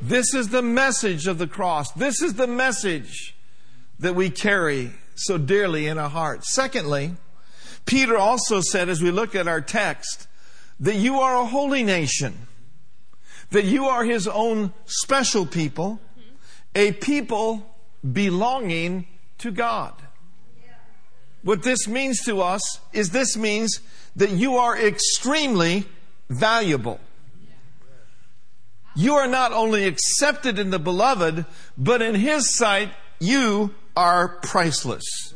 This 0.00 0.32
is 0.32 0.48
the 0.48 0.62
message 0.62 1.26
of 1.26 1.36
the 1.36 1.46
cross. 1.46 1.92
This 1.92 2.22
is 2.22 2.34
the 2.34 2.46
message 2.46 3.36
that 3.98 4.14
we 4.14 4.30
carry 4.30 4.92
so 5.24 5.38
dearly 5.38 5.86
in 5.86 5.98
our 5.98 6.10
hearts. 6.10 6.52
Secondly, 6.54 7.14
Peter 7.84 8.16
also 8.16 8.60
said, 8.60 8.88
as 8.88 9.02
we 9.02 9.10
look 9.10 9.34
at 9.34 9.48
our 9.48 9.60
text, 9.60 10.28
that 10.80 10.96
you 10.96 11.20
are 11.20 11.36
a 11.36 11.46
holy 11.46 11.82
nation, 11.82 12.46
that 13.50 13.64
you 13.64 13.86
are 13.86 14.04
his 14.04 14.26
own 14.26 14.72
special 14.86 15.46
people, 15.46 16.00
a 16.74 16.92
people 16.92 17.76
belonging 18.12 19.06
to 19.38 19.50
God. 19.50 19.94
What 21.42 21.62
this 21.62 21.88
means 21.88 22.24
to 22.24 22.40
us 22.40 22.80
is 22.92 23.10
this 23.10 23.36
means 23.36 23.80
that 24.16 24.30
you 24.30 24.56
are 24.56 24.78
extremely 24.78 25.86
valuable. 26.28 27.00
You 28.94 29.14
are 29.14 29.26
not 29.26 29.52
only 29.52 29.86
accepted 29.86 30.58
in 30.58 30.70
the 30.70 30.78
beloved, 30.78 31.46
but 31.76 32.02
in 32.02 32.14
his 32.14 32.54
sight, 32.56 32.90
you 33.18 33.74
are 33.96 34.28
priceless. 34.42 35.34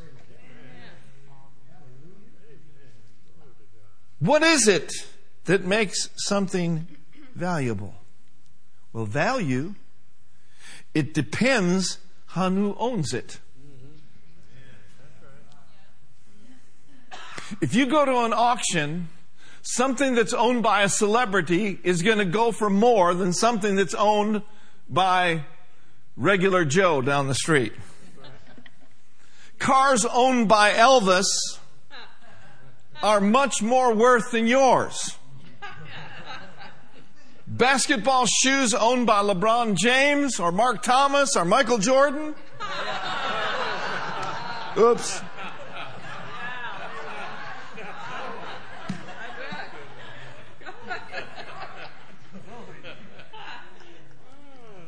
What 4.19 4.43
is 4.43 4.67
it 4.67 4.93
that 5.45 5.65
makes 5.65 6.09
something 6.17 6.87
valuable? 7.35 7.95
Well, 8.93 9.05
value, 9.05 9.75
it 10.95 11.13
depends 11.13 11.99
on 12.35 12.57
who 12.57 12.75
owns 12.79 13.13
it. 13.13 13.41
If 17.61 17.75
you 17.75 17.87
go 17.87 18.05
to 18.05 18.25
an 18.25 18.33
auction, 18.33 19.09
something 19.63 20.15
that's 20.15 20.33
owned 20.33 20.63
by 20.63 20.83
a 20.83 20.89
celebrity 20.89 21.79
is 21.85 22.03
going 22.03 22.19
to 22.19 22.25
go 22.25 22.53
for 22.53 22.71
more 22.71 23.15
than 23.15 23.33
something 23.33 23.77
that's 23.77 23.95
owned 23.95 24.43
by 24.89 25.45
regular 26.17 26.65
Joe 26.65 27.03
down 27.03 27.29
the 27.29 27.35
street. 27.35 27.73
Cars 29.59 30.05
owned 30.05 30.49
by 30.49 30.73
Elvis 30.73 31.27
are 33.03 33.21
much 33.21 33.63
more 33.63 33.95
worth 33.95 34.31
than 34.31 34.47
yours. 34.47 35.17
Basketball 37.47 38.27
shoes 38.27 38.75
owned 38.75 39.07
by 39.07 39.23
LeBron 39.23 39.77
James 39.77 40.41
or 40.41 40.51
Mark 40.51 40.83
Thomas 40.83 41.37
or 41.37 41.45
Michael 41.45 41.79
Jordan. 41.79 42.35
Oops. 44.77 45.23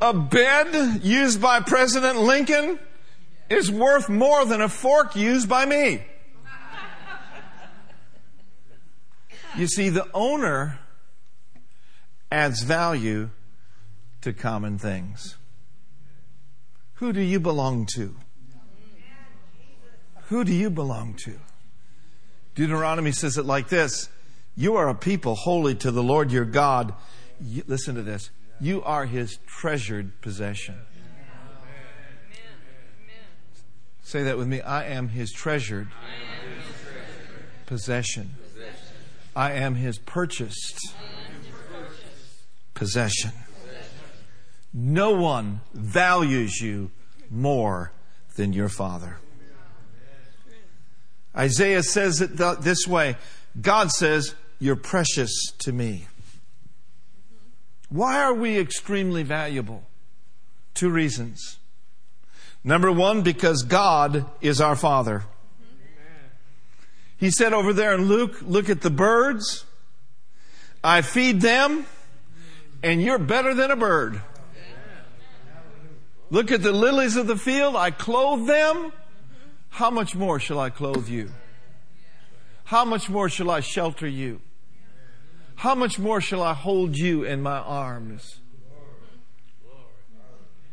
A 0.00 0.12
bed 0.12 1.02
used 1.02 1.40
by 1.40 1.60
President 1.60 2.20
Lincoln 2.20 2.78
is 3.50 3.70
worth 3.70 4.08
more 4.08 4.44
than 4.44 4.60
a 4.60 4.68
fork 4.68 5.16
used 5.16 5.48
by 5.48 5.64
me. 5.64 6.02
You 9.56 9.66
see, 9.66 9.88
the 9.88 10.06
owner 10.14 10.78
adds 12.30 12.62
value 12.62 13.30
to 14.20 14.32
common 14.32 14.78
things. 14.78 15.36
Who 16.94 17.12
do 17.12 17.20
you 17.20 17.40
belong 17.40 17.86
to? 17.94 18.14
Who 20.26 20.44
do 20.44 20.52
you 20.52 20.68
belong 20.68 21.14
to? 21.24 21.38
Deuteronomy 22.54 23.12
says 23.12 23.38
it 23.38 23.46
like 23.46 23.68
this 23.68 24.08
You 24.54 24.76
are 24.76 24.88
a 24.88 24.94
people 24.94 25.34
holy 25.34 25.74
to 25.76 25.90
the 25.90 26.02
Lord 26.02 26.30
your 26.30 26.44
God. 26.44 26.94
You, 27.40 27.62
listen 27.66 27.94
to 27.94 28.02
this. 28.02 28.30
You 28.60 28.82
are 28.82 29.06
his 29.06 29.38
treasured 29.46 30.20
possession. 30.20 30.76
Say 34.08 34.22
that 34.22 34.38
with 34.38 34.48
me. 34.48 34.62
I 34.62 34.84
am 34.84 35.10
his 35.10 35.30
treasured 35.30 35.88
possession. 37.66 38.30
I 39.36 39.52
am 39.52 39.74
his 39.74 39.98
purchased 39.98 40.94
possession. 42.72 43.32
No 44.72 45.10
one 45.10 45.60
values 45.74 46.58
you 46.58 46.90
more 47.30 47.92
than 48.36 48.54
your 48.54 48.70
father. 48.70 49.18
Isaiah 51.36 51.82
says 51.82 52.22
it 52.22 52.38
this 52.62 52.86
way 52.86 53.18
God 53.60 53.90
says, 53.90 54.34
You're 54.58 54.76
precious 54.76 55.52
to 55.58 55.70
me. 55.70 56.06
Why 57.90 58.22
are 58.22 58.32
we 58.32 58.58
extremely 58.58 59.22
valuable? 59.22 59.82
Two 60.72 60.88
reasons. 60.88 61.57
Number 62.64 62.90
one, 62.92 63.22
because 63.22 63.62
God 63.62 64.26
is 64.40 64.60
our 64.60 64.76
Father. 64.76 65.24
He 67.16 67.30
said 67.30 67.52
over 67.52 67.72
there 67.72 67.94
in 67.94 68.06
Luke, 68.06 68.38
look 68.42 68.68
at 68.68 68.80
the 68.80 68.90
birds. 68.90 69.64
I 70.82 71.02
feed 71.02 71.40
them, 71.40 71.86
and 72.82 73.02
you're 73.02 73.18
better 73.18 73.54
than 73.54 73.70
a 73.70 73.76
bird. 73.76 74.20
Look 76.30 76.52
at 76.52 76.62
the 76.62 76.72
lilies 76.72 77.16
of 77.16 77.26
the 77.26 77.36
field. 77.36 77.74
I 77.74 77.90
clothe 77.90 78.46
them. 78.46 78.92
How 79.70 79.90
much 79.90 80.14
more 80.14 80.38
shall 80.38 80.60
I 80.60 80.70
clothe 80.70 81.08
you? 81.08 81.30
How 82.64 82.84
much 82.84 83.08
more 83.08 83.28
shall 83.28 83.50
I 83.50 83.60
shelter 83.60 84.06
you? 84.06 84.40
How 85.56 85.74
much 85.74 85.98
more 85.98 86.20
shall 86.20 86.42
I 86.42 86.52
hold 86.52 86.96
you 86.96 87.24
in 87.24 87.42
my 87.42 87.58
arms? 87.58 88.40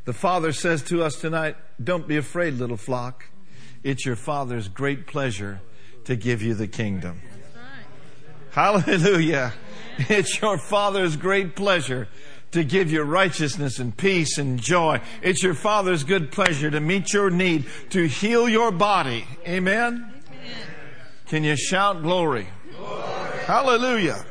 The 0.06 0.14
Father 0.14 0.52
says 0.52 0.84
to 0.84 1.04
us 1.04 1.16
tonight, 1.16 1.58
Don't 1.84 2.08
be 2.08 2.18
afraid, 2.18 2.54
little 2.56 2.78
flock. 2.78 3.26
It's 3.84 4.06
your 4.06 4.16
Father's 4.16 4.68
great 4.68 5.08
pleasure 5.08 5.62
to 6.06 6.16
give 6.16 6.42
you 6.42 6.54
the 6.54 6.68
kingdom. 6.68 7.22
Hallelujah. 8.52 9.54
It's 9.98 10.42
your 10.42 10.58
Father's 10.58 11.18
great 11.18 11.56
pleasure 11.56 12.08
to 12.52 12.64
give 12.64 12.92
you 12.92 13.02
righteousness 13.02 13.80
and 13.80 13.96
peace 13.96 14.38
and 14.38 14.62
joy. 14.62 15.02
It's 15.22 15.42
your 15.42 15.56
Father's 15.56 16.04
good 16.04 16.32
pleasure 16.32 16.70
to 16.70 16.80
meet 16.80 17.12
your 17.12 17.30
need, 17.30 17.66
to 17.90 18.08
heal 18.08 18.48
your 18.48 18.72
body. 18.72 19.26
Amen? 19.48 20.14
Amen. 20.30 20.58
Can 21.28 21.44
you 21.44 21.56
shout 21.56 22.02
glory? 22.02 22.48
glory? 22.78 23.40
Hallelujah. 23.46 24.24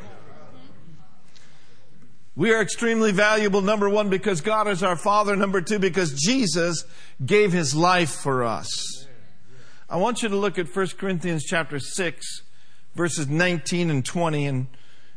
We 2.36 2.52
are 2.52 2.60
extremely 2.60 3.12
valuable, 3.12 3.60
number 3.60 3.88
one, 3.88 4.08
because 4.08 4.40
God 4.40 4.66
is 4.66 4.82
our 4.82 4.96
Father. 4.96 5.36
Number 5.36 5.60
two, 5.60 5.78
because 5.78 6.12
Jesus 6.12 6.84
gave 7.24 7.52
His 7.52 7.76
life 7.76 8.10
for 8.10 8.42
us. 8.42 9.06
I 9.88 9.98
want 9.98 10.22
you 10.22 10.28
to 10.28 10.36
look 10.36 10.58
at 10.58 10.74
1 10.74 10.86
Corinthians 10.98 11.44
chapter 11.44 11.78
6, 11.78 12.42
verses 12.96 13.28
19 13.28 13.88
and 13.88 14.04
20, 14.04 14.46
and 14.46 14.66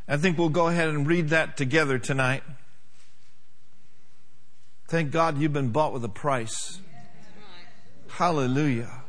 I 0.06 0.16
think 0.16 0.38
we'll 0.38 0.48
go 0.48 0.68
ahead 0.68 0.88
and 0.88 1.08
read 1.08 1.30
that 1.30 1.56
together 1.56 1.98
tonight. 1.98 2.44
Thank 4.86 5.10
God 5.10 5.38
you've 5.38 5.52
been 5.52 5.70
bought 5.70 5.92
with 5.92 6.04
a 6.04 6.08
price. 6.08 6.80
Hallelujah. 8.10 9.02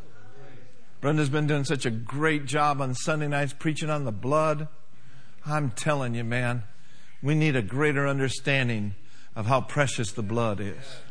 Brenda's 1.00 1.30
been 1.30 1.46
doing 1.48 1.64
such 1.64 1.86
a 1.86 1.92
great 1.92 2.46
job 2.46 2.82
on 2.82 2.96
Sunday 2.96 3.28
nights 3.28 3.54
preaching 3.54 3.92
on 3.92 4.04
the 4.04 4.12
blood. 4.12 4.68
I'm 5.46 5.70
telling 5.72 6.16
you, 6.16 6.24
man, 6.24 6.64
we 7.22 7.36
need 7.36 7.56
a 7.56 7.62
greater 7.62 8.08
understanding 8.08 8.96
of 9.36 9.46
how 9.46 9.62
precious 9.62 10.12
the 10.12 10.24
blood 10.24 10.60
is. 10.60 11.02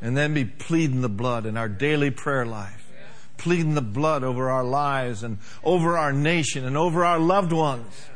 And 0.00 0.16
then 0.16 0.34
be 0.34 0.44
pleading 0.44 1.00
the 1.00 1.08
blood 1.08 1.46
in 1.46 1.56
our 1.56 1.68
daily 1.68 2.10
prayer 2.10 2.44
life, 2.44 2.86
pleading 3.36 3.74
the 3.74 3.80
blood 3.80 4.22
over 4.22 4.50
our 4.50 4.64
lives 4.64 5.22
and 5.22 5.38
over 5.62 5.96
our 5.96 6.12
nation 6.12 6.64
and 6.64 6.76
over 6.76 7.04
our 7.04 7.18
loved 7.18 7.52
ones. 7.52 8.06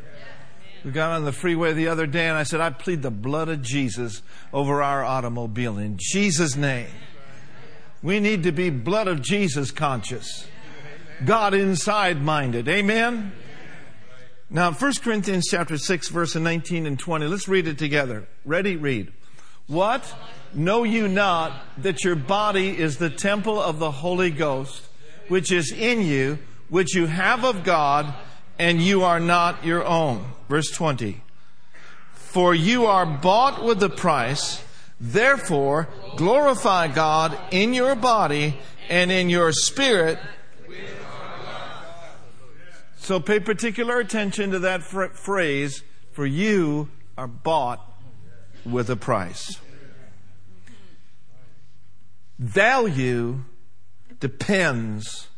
We 0.85 0.93
got 0.93 1.13
on 1.13 1.25
the 1.25 1.33
freeway 1.33 1.73
the 1.73 1.89
other 1.89 2.07
day 2.07 2.29
and 2.29 2.37
I 2.37 2.45
said, 2.45 2.61
I 2.61 2.71
plead 2.71 3.03
the 3.03 3.11
blood 3.11 3.49
of 3.49 3.63
Jesus 3.63 4.23
over 4.53 4.83
our 4.83 5.05
automobile 5.05 5.79
in 5.79 5.97
Jesus' 5.99 6.57
name. 6.57 6.89
We 8.03 8.21
need 8.21 8.45
to 8.45 8.53
be 8.53 8.71
blood 8.71 9.09
of 9.09 9.21
Jesus 9.21 9.71
conscious, 9.73 10.47
God 11.25 11.53
inside 11.53 12.23
minded. 12.23 12.69
Amen. 12.69 13.33
Now, 14.51 14.73
1 14.73 14.93
Corinthians 15.03 15.49
chapter 15.51 15.77
6, 15.77 16.09
verse 16.09 16.35
19 16.35 16.87
and 16.87 16.99
20. 16.99 17.27
Let's 17.27 17.49
read 17.49 17.69
it 17.69 17.77
together. 17.77 18.27
Ready? 18.47 18.77
Read. 18.77 19.13
What? 19.67 20.15
Know 20.55 20.85
you 20.85 21.07
not 21.07 21.53
that 21.83 22.03
your 22.03 22.17
body 22.17 22.79
is 22.79 22.97
the 22.97 23.11
temple 23.11 23.61
of 23.61 23.79
the 23.79 23.91
Holy 23.91 24.31
Ghost, 24.31 24.85
which 25.29 25.53
is 25.53 25.71
in 25.71 26.01
you, 26.01 26.39
which 26.71 26.95
you 26.95 27.05
have 27.05 27.45
of 27.45 27.63
God, 27.63 28.15
and 28.59 28.81
you 28.81 29.03
are 29.05 29.21
not 29.21 29.67
your 29.67 29.85
own. 29.85 30.25
Verse 30.49 30.71
20. 30.71 31.21
For 32.15 32.55
you 32.55 32.87
are 32.87 33.05
bought 33.05 33.63
with 33.63 33.83
a 33.83 33.91
price, 33.91 34.65
therefore 34.99 35.89
glorify 36.17 36.89
God 36.89 37.39
in 37.51 37.75
your 37.75 37.95
body 37.95 38.59
and 38.89 39.13
in 39.13 39.29
your 39.29 39.53
spirit 39.53 40.19
so 42.99 43.21
pay 43.21 43.41
particular 43.41 43.99
attention 43.99 44.51
to 44.51 44.59
that 44.61 44.83
fr- 44.83 45.07
phrase, 45.07 45.83
for 46.13 46.27
you 46.27 46.89
are 47.17 47.29
bought 47.29 47.81
with 48.65 48.91
a 48.91 48.97
price. 48.97 49.59
Value 52.39 53.45
depends 54.21 55.29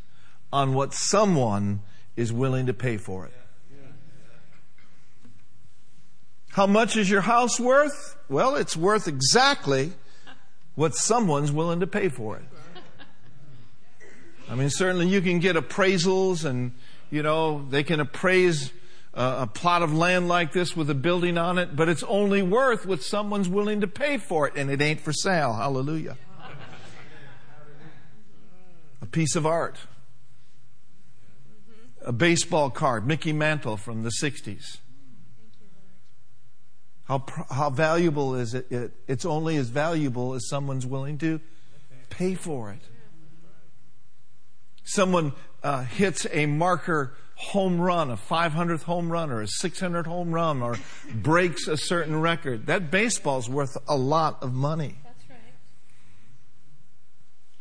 on 0.52 0.74
what 0.74 0.92
someone 0.92 1.80
is 2.16 2.32
willing 2.32 2.66
to 2.66 2.74
pay 2.74 2.96
for 2.96 3.26
it. 3.26 3.32
How 6.50 6.66
much 6.66 6.96
is 6.96 7.08
your 7.08 7.20
house 7.20 7.60
worth? 7.60 8.16
Well, 8.28 8.56
it's 8.56 8.76
worth 8.76 9.06
exactly 9.06 9.92
what 10.74 10.94
someone's 10.94 11.52
willing 11.52 11.80
to 11.80 11.86
pay 11.86 12.08
for 12.08 12.36
it. 12.36 12.44
I 14.48 14.56
mean, 14.56 14.68
certainly 14.68 15.06
you 15.06 15.20
can 15.20 15.38
get 15.38 15.54
appraisals 15.54 16.44
and 16.44 16.72
you 17.10 17.22
know, 17.22 17.66
they 17.68 17.82
can 17.82 18.00
appraise 18.00 18.72
a 19.12 19.46
plot 19.46 19.82
of 19.82 19.92
land 19.92 20.28
like 20.28 20.52
this 20.52 20.76
with 20.76 20.88
a 20.88 20.94
building 20.94 21.36
on 21.36 21.58
it, 21.58 21.74
but 21.74 21.88
it's 21.88 22.02
only 22.04 22.42
worth 22.42 22.86
what 22.86 23.02
someone's 23.02 23.48
willing 23.48 23.80
to 23.80 23.86
pay 23.86 24.18
for 24.18 24.46
it, 24.46 24.54
and 24.56 24.70
it 24.70 24.80
ain't 24.80 25.00
for 25.00 25.12
sale. 25.12 25.52
Hallelujah. 25.54 26.16
A 29.02 29.06
piece 29.06 29.34
of 29.34 29.46
art, 29.46 29.76
a 32.04 32.12
baseball 32.12 32.70
card, 32.70 33.06
Mickey 33.06 33.32
Mantle 33.32 33.76
from 33.76 34.02
the 34.02 34.12
60s. 34.22 34.78
How, 37.04 37.24
how 37.50 37.70
valuable 37.70 38.36
is 38.36 38.54
it? 38.54 38.70
it? 38.70 38.92
It's 39.08 39.24
only 39.24 39.56
as 39.56 39.68
valuable 39.68 40.34
as 40.34 40.48
someone's 40.48 40.86
willing 40.86 41.18
to 41.18 41.40
pay 42.08 42.36
for 42.36 42.70
it. 42.70 42.82
Someone 44.84 45.32
uh, 45.62 45.82
hits 45.82 46.26
a 46.32 46.46
marker 46.46 47.14
home 47.34 47.80
run, 47.80 48.10
a 48.10 48.16
500th 48.16 48.82
home 48.82 49.10
run 49.10 49.30
or 49.30 49.40
a 49.40 49.48
600 49.48 50.06
home 50.06 50.32
run 50.32 50.62
or 50.62 50.76
breaks 51.14 51.66
a 51.68 51.76
certain 51.76 52.20
record, 52.20 52.66
that 52.66 52.90
baseball's 52.90 53.48
worth 53.48 53.76
a 53.88 53.96
lot 53.96 54.42
of 54.42 54.52
money. 54.52 54.96
That's 55.02 55.30
right. 55.30 55.38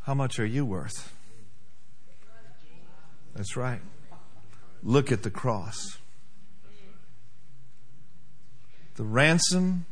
How 0.01 0.13
much 0.13 0.37
are 0.39 0.45
you 0.45 0.65
worth? 0.65 1.13
That's 3.35 3.55
right. 3.55 3.79
Look 4.83 5.11
at 5.11 5.23
the 5.23 5.31
cross. 5.31 5.97
The 8.95 9.03
ransom, 9.05 9.85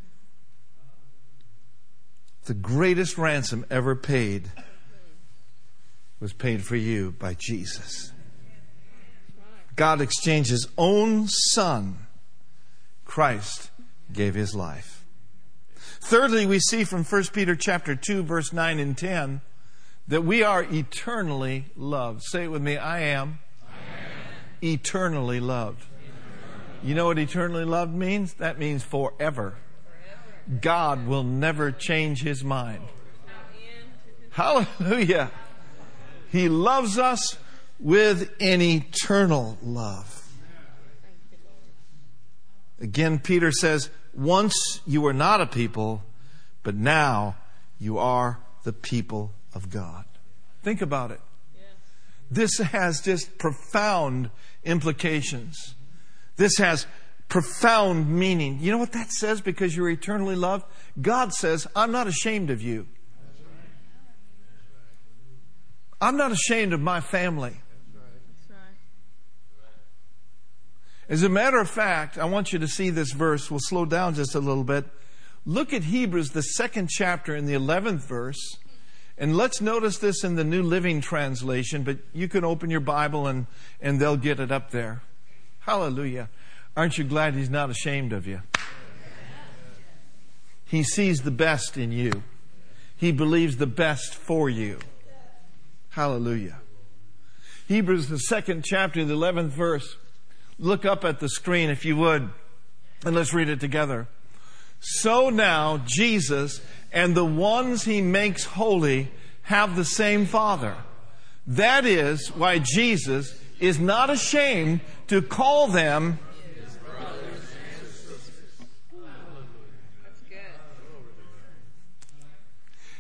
the 2.44 2.54
greatest 2.54 3.18
ransom 3.18 3.66
ever 3.70 3.96
paid 3.96 4.52
was 6.20 6.34
paid 6.34 6.64
for 6.64 6.76
you 6.76 7.12
by 7.12 7.36
Jesus. 7.38 8.12
God 9.76 10.02
exchanged 10.02 10.50
his 10.50 10.68
own 10.78 11.28
son. 11.28 12.08
Christ 13.06 13.70
gave 14.12 14.34
his 14.34 14.56
life. 14.56 15.06
Thirdly, 15.76 16.46
we 16.46 16.60
see 16.60 16.84
from 16.84 17.04
1 17.04 17.24
Peter 17.34 17.56
chapter 17.56 17.96
2 17.96 18.24
verse 18.24 18.52
9 18.52 18.80
and 18.80 18.98
10 18.98 19.42
that 20.08 20.24
we 20.24 20.42
are 20.42 20.64
eternally 20.64 21.66
loved. 21.76 22.24
Say 22.24 22.46
it 22.46 22.48
with 22.52 22.62
me, 22.62 22.78
I 22.78 23.02
am, 23.02 23.40
I 23.62 23.94
am. 23.96 24.74
eternally 24.74 25.40
loved. 25.40 25.86
You 26.84 26.96
know 26.96 27.08
what 27.08 27.20
eternally 27.20 27.66
loved 27.66 27.94
means? 27.94 28.36
That 28.36 28.58
means 28.58 28.84
forever. 28.84 29.56
God 30.62 31.08
will 31.08 31.24
never 31.24 31.72
change 31.72 32.24
his 32.24 32.44
mind. 32.44 32.84
Hallelujah. 34.32 35.32
He 36.32 36.50
loves 36.50 36.98
us 36.98 37.38
with 37.80 38.34
an 38.40 38.62
eternal 38.62 39.58
love. 39.62 40.24
Again, 42.80 43.20
Peter 43.20 43.52
says, 43.52 43.90
Once 44.14 44.82
you 44.86 45.02
were 45.02 45.14
not 45.14 45.42
a 45.42 45.46
people, 45.46 46.04
but 46.64 46.76
now 46.76 47.36
you 47.80 47.98
are 47.98 48.40
the 48.64 48.74
people 48.74 49.34
of 49.54 49.70
God. 49.70 50.06
Think 50.64 50.82
about 50.82 51.12
it. 51.12 51.22
This 52.30 52.58
has 52.58 53.02
just 53.02 53.38
profound 53.38 54.30
implications. 54.64 55.76
This 56.36 56.58
has 56.58 56.86
profound 57.30 58.10
meaning. 58.10 58.60
You 58.60 58.72
know 58.72 58.78
what 58.78 58.92
that 58.92 59.12
says 59.12 59.42
because 59.42 59.76
you're 59.76 59.90
eternally 59.90 60.36
loved? 60.36 60.66
God 61.02 61.34
says, 61.34 61.68
I'm 61.76 61.92
not 61.92 62.08
ashamed 62.08 62.50
of 62.50 62.62
you. 62.62 62.88
I'm 66.00 66.18
not 66.18 66.32
ashamed 66.32 66.74
of 66.74 66.82
my 66.82 67.02
family. 67.02 67.58
As 71.10 71.24
a 71.24 71.30
matter 71.30 71.60
of 71.60 71.70
fact, 71.70 72.18
I 72.18 72.26
want 72.26 72.52
you 72.52 72.60
to 72.60 72.68
see 72.68 72.90
this 72.90 73.14
verse. 73.14 73.50
We'll 73.50 73.62
slow 73.62 73.86
down 73.86 74.16
just 74.16 74.36
a 74.36 74.40
little 74.40 74.66
bit. 74.66 74.86
Look 75.46 75.74
at 75.74 75.84
Hebrews, 75.84 76.32
the 76.32 76.42
second 76.42 76.90
chapter, 76.90 77.34
in 77.34 77.46
the 77.46 77.54
11th 77.54 78.06
verse. 78.06 78.58
And 79.18 79.36
let's 79.36 79.62
notice 79.62 79.98
this 79.98 80.24
in 80.26 80.36
the 80.36 80.44
New 80.44 80.62
Living 80.62 81.00
Translation, 81.00 81.84
but 81.84 81.98
you 82.14 82.28
can 82.28 82.44
open 82.44 82.70
your 82.70 82.82
Bible 82.82 83.26
and, 83.26 83.48
and 83.82 84.00
they'll 84.00 84.18
get 84.18 84.40
it 84.42 84.52
up 84.52 84.72
there. 84.72 85.02
Hallelujah. 85.60 86.30
Aren't 86.76 86.98
you 86.98 87.06
glad 87.06 87.34
He's 87.34 87.50
not 87.50 87.70
ashamed 87.70 88.12
of 88.12 88.28
you? 88.28 88.42
He 90.66 90.84
sees 90.84 91.22
the 91.22 91.32
best 91.32 91.78
in 91.78 91.94
you. 91.94 92.24
He 92.98 93.14
believes 93.14 93.58
the 93.58 93.66
best 93.66 94.14
for 94.14 94.50
you. 94.50 94.80
Hallelujah. 95.98 96.60
Hebrews, 97.68 98.08
the 98.08 98.20
second 98.20 98.64
chapter, 98.64 99.04
the 99.04 99.16
11th 99.16 99.48
verse. 99.48 99.98
Look 100.60 100.86
up 100.86 101.04
at 101.04 101.20
the 101.20 101.28
screen 101.28 101.72
if 101.72 101.86
you 101.86 101.98
would, 101.98 102.30
and 103.04 103.16
let's 103.16 103.34
read 103.34 103.50
it 103.50 103.60
together. 103.60 104.08
So 104.80 105.32
now 105.32 105.82
Jesus 105.88 106.62
and 106.92 107.16
the 107.16 107.26
ones 107.26 107.86
he 107.86 108.00
makes 108.02 108.44
holy 108.44 109.10
have 109.42 109.76
the 109.76 109.84
same 109.84 110.28
Father. 110.28 110.76
That 111.48 111.84
is 111.84 112.28
why 112.28 112.60
Jesus 112.60 113.36
is 113.60 113.80
not 113.80 114.12
ashamed 114.12 114.82
to 115.08 115.24
call 115.24 115.66
them 115.66 116.20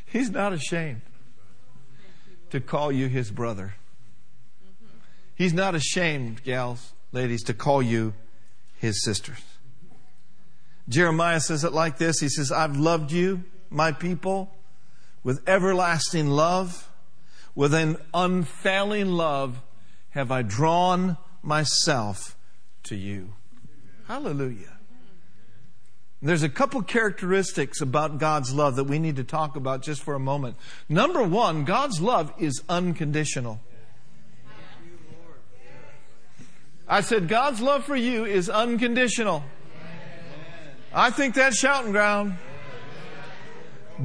He's 0.09 0.31
not 0.31 0.51
ashamed 0.51 1.01
to 2.49 2.59
call 2.59 2.91
you 2.91 3.07
his 3.07 3.31
brother. 3.31 3.75
He's 5.35 5.53
not 5.53 5.75
ashamed, 5.75 6.43
gals, 6.43 6.93
ladies, 7.11 7.43
to 7.43 7.53
call 7.53 7.81
you 7.81 8.13
his 8.77 9.03
sisters. 9.03 9.43
Jeremiah 10.89 11.39
says 11.39 11.63
it 11.63 11.73
like 11.73 11.97
this 11.97 12.19
He 12.19 12.29
says, 12.29 12.51
I've 12.51 12.77
loved 12.77 13.11
you, 13.11 13.43
my 13.69 13.91
people, 13.91 14.53
with 15.23 15.47
everlasting 15.47 16.27
love. 16.29 16.89
With 17.55 17.73
an 17.73 17.97
unfailing 18.13 19.07
love 19.07 19.61
have 20.11 20.31
I 20.31 20.43
drawn 20.43 21.17
myself 21.41 22.37
to 22.83 22.95
you. 22.95 23.33
Hallelujah. 24.07 24.76
There's 26.21 26.41
a 26.41 26.49
couple 26.49 26.81
characteristics 26.81 27.79
about 27.79 28.17
God's 28.17 28.51
love 28.51 28.77
that 28.77 28.85
we 28.85 28.97
need 28.97 29.17
to 29.17 29.23
talk 29.23 29.55
about 29.55 29.83
just 29.83 30.01
for 30.01 30.15
a 30.15 30.19
moment. 30.19 30.55
Number 30.89 31.21
one, 31.21 31.63
God's 31.63 32.01
love 32.01 32.33
is 32.39 32.63
unconditional. 32.67 33.59
I 36.87 37.01
said, 37.01 37.27
God's 37.27 37.61
love 37.61 37.83
for 37.83 37.95
you 37.95 38.25
is 38.25 38.49
unconditional. 38.49 39.43
I 40.93 41.11
think 41.11 41.35
that's 41.35 41.57
shouting 41.57 41.91
ground. 41.91 42.37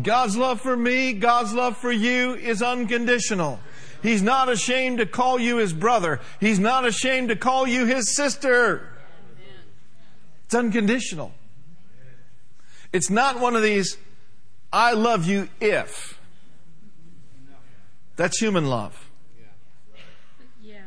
God's 0.02 0.36
love 0.36 0.60
for 0.60 0.76
me, 0.76 1.12
God's 1.12 1.54
love 1.54 1.76
for 1.76 1.92
you 1.92 2.34
is 2.34 2.60
unconditional. 2.60 3.60
He's 4.02 4.22
not 4.22 4.48
ashamed 4.48 4.98
to 4.98 5.06
call 5.06 5.38
you 5.38 5.58
his 5.58 5.72
brother. 5.72 6.20
He's 6.40 6.58
not 6.58 6.84
ashamed 6.84 7.28
to 7.28 7.36
call 7.36 7.66
you 7.66 7.86
his 7.86 8.14
sister. 8.14 8.88
It's 10.44 10.54
unconditional. 10.54 11.32
It's 12.92 13.08
not 13.10 13.40
one 13.40 13.56
of 13.56 13.62
these, 13.62 13.96
I 14.72 14.92
love 14.92 15.26
you 15.26 15.48
if. 15.60 16.18
That's 18.16 18.38
human 18.38 18.66
love. 18.66 19.08
Yeah. 20.62 20.80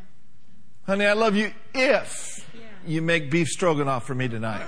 Honey, 0.85 1.05
I 1.05 1.13
love 1.13 1.35
you 1.35 1.51
if 1.73 2.47
yeah. 2.53 2.61
you 2.85 3.01
make 3.01 3.31
beef 3.31 3.47
stroganoff 3.47 4.05
for 4.05 4.13
me 4.13 4.27
tonight. 4.27 4.65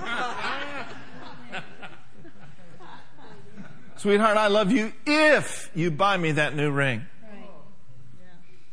Sweetheart, 3.97 4.37
I 4.37 4.47
love 4.47 4.71
you 4.71 4.93
if 5.05 5.71
you 5.73 5.91
buy 5.91 6.17
me 6.17 6.31
that 6.33 6.55
new 6.55 6.71
ring. 6.71 7.05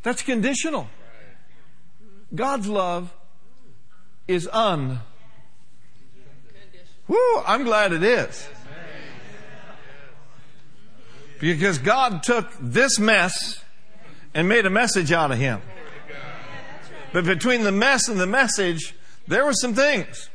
That's 0.03 0.23
conditional. 0.23 0.89
God's 2.35 2.69
love 2.69 3.13
is 4.29 4.49
un. 4.53 5.01
Woo, 7.09 7.43
I'm 7.47 7.65
glad 7.65 7.93
it 7.93 8.03
is. 8.03 8.49
Because 11.41 11.79
God 11.79 12.23
took 12.23 12.51
this 12.61 12.99
mess 12.99 13.63
and 14.33 14.49
made 14.49 14.67
a 14.67 14.71
message 14.71 15.13
out 15.13 15.31
of 15.31 15.39
him. 15.39 15.61
But 17.13 17.25
between 17.25 17.63
the 17.63 17.73
mess 17.73 18.09
and 18.09 18.19
the 18.19 18.27
message, 18.27 18.95
there 19.29 19.45
were 19.45 19.53
some 19.53 19.75
things. 19.75 20.29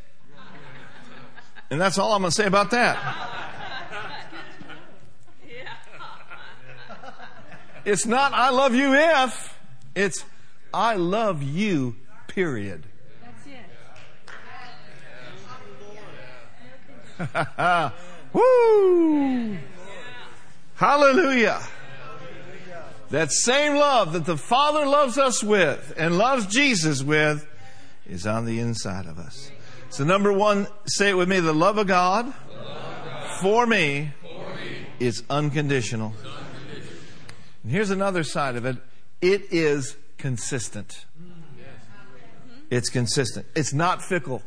And 1.69 1.79
that's 1.79 1.97
all 1.97 2.13
I'm 2.13 2.21
going 2.21 2.31
to 2.31 2.35
say 2.35 2.45
about 2.45 2.71
that. 2.71 2.97
It's 7.85 8.05
not 8.05 8.33
I 8.33 8.49
love 8.49 8.75
you 8.75 8.93
if, 8.93 9.57
it's 9.95 10.23
I 10.73 10.95
love 10.95 11.41
you, 11.41 11.95
period. 12.27 12.85
That's 13.23 13.47
it. 13.47 13.65
Woo! 18.33 19.57
Hallelujah. 20.75 21.61
That 23.09 23.31
same 23.31 23.75
love 23.75 24.13
that 24.13 24.25
the 24.25 24.37
Father 24.37 24.85
loves 24.85 25.17
us 25.17 25.43
with 25.43 25.93
and 25.97 26.17
loves 26.17 26.45
Jesus 26.45 27.03
with 27.03 27.47
is 28.07 28.27
on 28.27 28.45
the 28.45 28.59
inside 28.59 29.05
of 29.07 29.17
us. 29.17 29.51
So 29.89 30.03
number 30.03 30.31
one, 30.31 30.67
say 30.85 31.09
it 31.09 31.17
with 31.17 31.27
me, 31.27 31.39
the 31.39 31.53
love 31.53 31.77
of 31.77 31.87
God, 31.87 32.33
for 33.41 33.65
me 33.65 34.11
is 34.99 35.23
unconditional. 35.29 36.13
And 37.63 37.71
here's 37.71 37.89
another 37.89 38.23
side 38.23 38.55
of 38.55 38.65
it 38.65 38.77
it 39.21 39.51
is 39.51 39.97
consistent. 40.17 41.05
It's 42.69 42.89
consistent. 42.89 43.47
It's 43.55 43.73
not 43.73 44.03
fickle. 44.03 44.43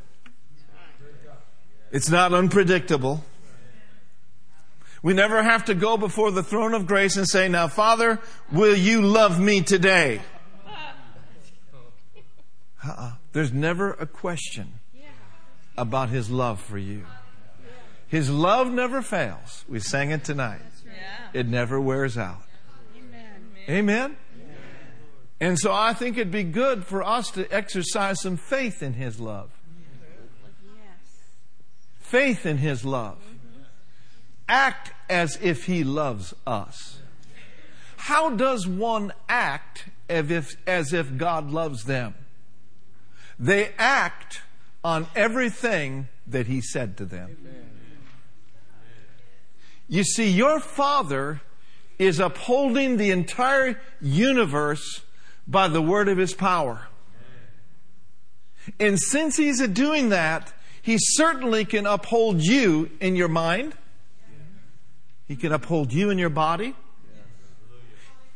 It's 1.93 2.09
not 2.09 2.33
unpredictable. 2.33 3.23
We 5.03 5.13
never 5.13 5.43
have 5.43 5.67
to 5.67 5.75
go 5.75 5.97
before 5.97 6.31
the 6.31 6.43
throne 6.43 6.75
of 6.75 6.87
grace 6.87 7.17
and 7.17 7.29
say, 7.29 7.49
Now, 7.49 7.69
Father, 7.69 8.19
will 8.51 8.77
you 8.77 9.03
love 9.03 9.39
me 9.39 9.61
today? 9.61 10.23
Uh-uh. 12.85 13.13
There's 13.33 13.53
never 13.53 13.93
a 13.93 14.07
question 14.07 14.81
about 15.77 16.09
His 16.09 16.31
love 16.31 16.61
for 16.61 16.79
you. 16.79 17.05
His 18.09 18.31
love 18.31 18.71
never 18.71 19.03
fails. 19.03 19.65
We 19.69 19.81
sang 19.81 20.11
it 20.11 20.25
tonight. 20.25 20.61
It 21.33 21.47
never 21.47 21.81
wears 21.81 22.17
out. 22.17 22.43
Amen? 23.69 24.17
And 25.41 25.59
so 25.59 25.73
I 25.73 25.93
think 25.93 26.17
it'd 26.17 26.31
be 26.31 26.45
good 26.45 26.85
for 26.85 27.03
us 27.03 27.31
to 27.33 27.47
exercise 27.53 28.21
some 28.21 28.37
faith 28.37 28.83
in 28.83 28.95
His 28.95 29.19
love. 29.19 29.51
Faith 32.13 32.45
in 32.45 32.59
His 32.59 32.85
love. 32.85 33.17
Act 34.47 34.93
as 35.09 35.39
if 35.41 35.65
He 35.65 35.83
loves 35.83 36.35
us. 36.47 36.99
How 37.97 38.29
does 38.29 38.67
one 38.67 39.15
act 39.31 39.87
as 40.11 40.31
if, 40.31 40.57
as 40.67 40.93
if 40.93 41.17
God 41.17 41.51
loves 41.51 41.85
them? 41.85 42.15
They 43.39 43.71
act 43.79 44.43
on 44.85 45.07
everything 45.17 46.09
that 46.27 46.49
He 46.49 46.61
said 46.61 46.99
to 46.99 47.07
them. 47.07 47.35
You 49.89 50.05
see, 50.05 50.31
your 50.31 50.61
Father 50.61 51.41
is 51.99 52.21
upholding 52.21 52.99
the 52.99 53.11
entire 53.11 53.81
universe 54.03 55.01
by 55.49 55.67
the 55.67 55.81
word 55.81 56.11
of 56.11 56.19
his 56.19 56.35
power. 56.35 56.89
And 58.79 59.01
since 59.01 59.39
he's 59.39 59.67
doing 59.69 60.11
that, 60.11 60.53
he 60.83 60.97
certainly 60.99 61.65
can 61.65 61.87
uphold 61.87 62.43
you 62.43 62.91
in 63.01 63.15
your 63.15 63.29
mind. 63.29 63.75
He 65.29 65.37
can 65.37 65.53
uphold 65.53 65.93
you 65.93 66.11
in 66.11 66.19
your 66.19 66.29
body. 66.29 66.75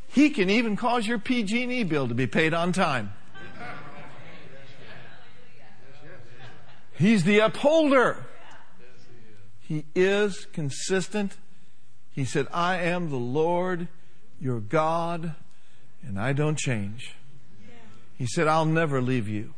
He 0.06 0.30
can 0.30 0.48
even 0.48 0.76
cause 0.76 1.06
your 1.06 1.18
PG&E 1.18 1.82
bill 1.84 2.08
to 2.08 2.14
be 2.14 2.28
paid 2.28 2.54
on 2.54 2.72
time. 2.72 3.12
He's 6.96 7.24
the 7.24 7.40
upholder. 7.40 8.24
He 9.60 9.84
is 9.94 10.46
consistent 10.52 11.36
He 12.12 12.24
said, 12.24 12.46
I 12.50 12.78
am 12.78 13.10
the 13.10 13.16
Lord 13.16 13.88
your 14.40 14.58
God, 14.58 15.34
and 16.02 16.18
I 16.18 16.32
don't 16.32 16.56
change. 16.56 17.14
He 18.16 18.26
said, 18.26 18.48
I'll 18.48 18.64
never 18.64 19.02
leave 19.02 19.28
you. 19.28 19.52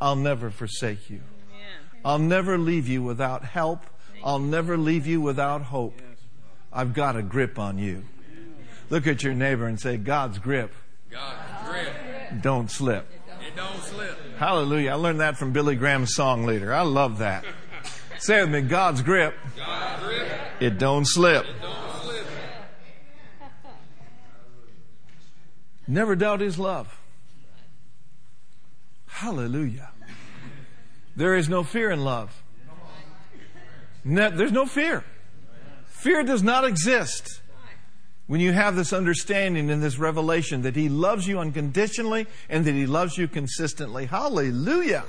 I'll 0.00 0.16
never 0.16 0.50
forsake 0.50 1.08
you. 1.08 1.20
I'll 2.04 2.18
never 2.18 2.58
leave 2.58 2.88
you 2.88 3.02
without 3.02 3.44
help. 3.44 3.80
I'll 4.22 4.38
never 4.38 4.76
leave 4.76 5.06
you 5.06 5.20
without 5.20 5.62
hope. 5.62 6.00
I've 6.72 6.92
got 6.92 7.16
a 7.16 7.22
grip 7.22 7.58
on 7.58 7.78
you. 7.78 8.04
Look 8.90 9.06
at 9.06 9.22
your 9.22 9.34
neighbor 9.34 9.66
and 9.66 9.80
say, 9.80 9.96
God's 9.96 10.38
grip. 10.38 10.72
God's 11.10 11.68
grip. 11.68 12.42
Don't 12.42 12.70
slip. 12.70 13.06
It 13.46 13.56
don't 13.56 13.82
slip. 13.82 14.18
Hallelujah. 14.36 14.90
I 14.90 14.94
learned 14.94 15.20
that 15.20 15.36
from 15.36 15.52
Billy 15.52 15.76
Graham's 15.76 16.14
song 16.14 16.44
leader. 16.44 16.74
I 16.74 16.82
love 16.82 17.18
that. 17.18 17.44
Say 18.18 18.40
with 18.40 18.50
me, 18.50 18.60
God's 18.62 19.02
grip. 19.02 19.34
God's 19.56 20.02
grip. 20.02 20.28
It 20.60 20.78
don't 20.78 21.06
slip. 21.06 21.44
It 21.44 21.60
don't 21.60 22.02
slip. 22.02 22.26
Never 25.86 26.16
doubt 26.16 26.40
his 26.40 26.58
love. 26.58 26.98
Hallelujah. 29.06 29.90
There 31.16 31.34
is 31.34 31.48
no 31.48 31.62
fear 31.62 31.90
in 31.90 32.04
love. 32.04 32.42
No, 34.04 34.30
there's 34.30 34.52
no 34.52 34.66
fear. 34.66 35.04
Fear 35.86 36.24
does 36.24 36.42
not 36.42 36.64
exist. 36.64 37.40
When 38.26 38.40
you 38.40 38.52
have 38.52 38.74
this 38.74 38.92
understanding 38.92 39.70
and 39.70 39.82
this 39.82 39.98
revelation 39.98 40.62
that 40.62 40.76
He 40.76 40.88
loves 40.88 41.26
you 41.26 41.38
unconditionally 41.38 42.26
and 42.48 42.64
that 42.64 42.72
He 42.72 42.86
loves 42.86 43.16
you 43.18 43.28
consistently. 43.28 44.06
Hallelujah. 44.06 45.04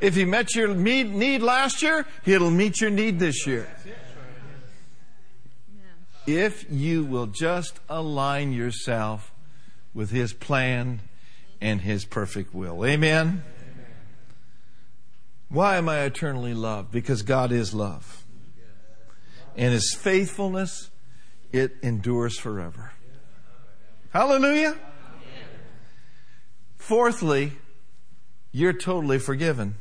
If 0.00 0.14
He 0.14 0.24
met 0.24 0.54
your 0.54 0.74
need 0.74 1.42
last 1.42 1.82
year, 1.82 2.06
He'll 2.24 2.50
meet 2.50 2.80
your 2.80 2.90
need 2.90 3.18
this 3.18 3.46
year. 3.46 3.68
If 6.26 6.66
you 6.70 7.04
will 7.04 7.26
just 7.26 7.80
align 7.88 8.52
yourself 8.52 9.32
with 9.94 10.10
His 10.10 10.32
plan 10.32 11.00
and 11.60 11.80
His 11.80 12.04
perfect 12.04 12.54
will. 12.54 12.84
Amen. 12.84 13.42
Why 15.52 15.76
am 15.76 15.86
I 15.86 16.00
eternally 16.00 16.54
loved? 16.54 16.90
Because 16.90 17.20
God 17.20 17.52
is 17.52 17.74
love. 17.74 18.24
And 19.54 19.74
His 19.74 19.94
faithfulness 19.94 20.90
it 21.52 21.76
endures 21.82 22.38
forever. 22.38 22.92
Hallelujah. 24.10 24.76
Fourthly, 26.78 27.52
you're 28.50 28.72
totally 28.72 29.18
forgiven. 29.18 29.76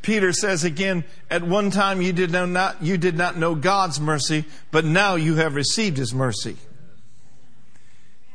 Peter 0.00 0.32
says 0.32 0.64
again, 0.64 1.04
at 1.30 1.42
one 1.42 1.70
time 1.70 2.00
you 2.00 2.12
did 2.12 2.30
not, 2.30 2.82
you 2.82 2.96
did 2.96 3.16
not 3.16 3.36
know 3.36 3.54
God's 3.54 4.00
mercy, 4.00 4.44
but 4.70 4.84
now 4.86 5.16
you 5.16 5.36
have 5.36 5.54
received 5.54 5.98
his 5.98 6.14
mercy. 6.14 6.56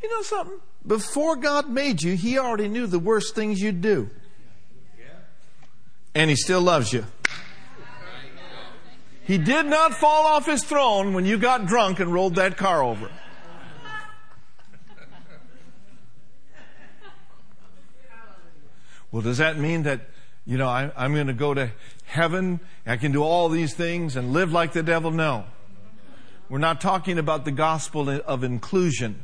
You 0.01 0.09
know 0.09 0.21
something? 0.21 0.59
Before 0.85 1.35
God 1.35 1.69
made 1.69 2.01
you, 2.01 2.15
he 2.15 2.37
already 2.37 2.67
knew 2.67 2.87
the 2.87 2.99
worst 2.99 3.35
things 3.35 3.61
you'd 3.61 3.81
do. 3.81 4.09
And 6.15 6.29
he 6.29 6.35
still 6.35 6.61
loves 6.61 6.91
you. 6.91 7.05
He 9.23 9.37
did 9.37 9.67
not 9.67 9.93
fall 9.93 10.25
off 10.25 10.47
his 10.47 10.63
throne 10.63 11.13
when 11.13 11.23
you 11.23 11.37
got 11.37 11.67
drunk 11.67 11.99
and 11.99 12.11
rolled 12.11 12.35
that 12.35 12.57
car 12.57 12.83
over. 12.83 13.11
Well, 19.11 19.21
does 19.21 19.37
that 19.37 19.57
mean 19.57 19.83
that, 19.83 20.01
you 20.45 20.57
know, 20.57 20.67
I, 20.67 20.91
am 20.95 21.13
going 21.13 21.27
to 21.27 21.33
go 21.33 21.53
to 21.53 21.71
heaven, 22.05 22.59
I 22.85 22.97
can 22.97 23.11
do 23.11 23.23
all 23.23 23.49
these 23.49 23.73
things 23.73 24.15
and 24.15 24.33
live 24.33 24.51
like 24.51 24.73
the 24.73 24.83
devil? 24.83 25.11
No. 25.11 25.45
We're 26.47 26.57
not 26.57 26.81
talking 26.81 27.19
about 27.19 27.45
the 27.45 27.51
gospel 27.51 28.09
of 28.09 28.43
inclusion, 28.43 29.23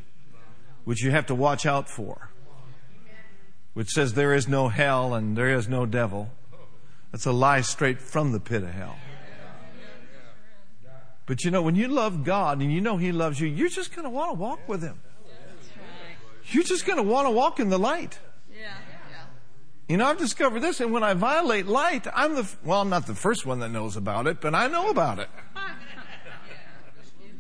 which 0.86 1.04
you 1.04 1.12
have 1.12 1.26
to 1.26 1.36
watch 1.36 1.66
out 1.66 1.90
for, 1.90 2.30
which 3.74 3.90
says 3.90 4.14
there 4.14 4.34
is 4.34 4.48
no 4.48 4.70
hell 4.70 5.14
and 5.14 5.38
there 5.38 5.54
is 5.54 5.68
no 5.68 5.86
devil. 5.86 6.30
That's 7.12 7.26
a 7.26 7.32
lie 7.32 7.62
straight 7.62 8.00
from 8.02 8.32
the 8.32 8.40
pit 8.40 8.64
of 8.64 8.70
hell. 8.70 8.96
But 11.26 11.44
you 11.44 11.52
know, 11.52 11.62
when 11.62 11.76
you 11.76 11.88
love 11.88 12.24
God 12.24 12.62
and 12.62 12.72
you 12.72 12.82
know 12.82 12.98
He 12.98 13.12
loves 13.12 13.40
you, 13.40 13.48
you're 13.48 13.70
just 13.70 13.94
going 13.96 14.04
to 14.04 14.10
want 14.10 14.32
to 14.32 14.36
walk 14.36 14.68
with 14.68 14.82
Him. 14.82 15.00
You're 16.52 16.64
just 16.64 16.86
going 16.86 16.98
to 16.98 17.04
want 17.04 17.26
to 17.26 17.32
walk 17.32 17.60
in 17.60 17.70
the 17.70 17.80
light. 17.80 18.20
You 19.88 19.98
know, 19.98 20.06
I've 20.06 20.18
discovered 20.18 20.62
this, 20.62 20.80
and 20.80 20.92
when 20.92 21.04
I 21.04 21.14
violate 21.14 21.68
light, 21.68 22.08
I'm 22.14 22.36
the, 22.36 22.48
well, 22.64 22.82
I'm 22.82 22.90
not 22.90 23.06
the 23.06 23.16
first 23.16 23.46
one 23.46 23.60
that 23.60 23.70
knows 23.70 23.96
about 23.96 24.26
it, 24.28 24.42
but 24.42 24.54
I 24.56 24.68
know 24.68 24.90
about 24.90 25.20
it. 25.20 25.30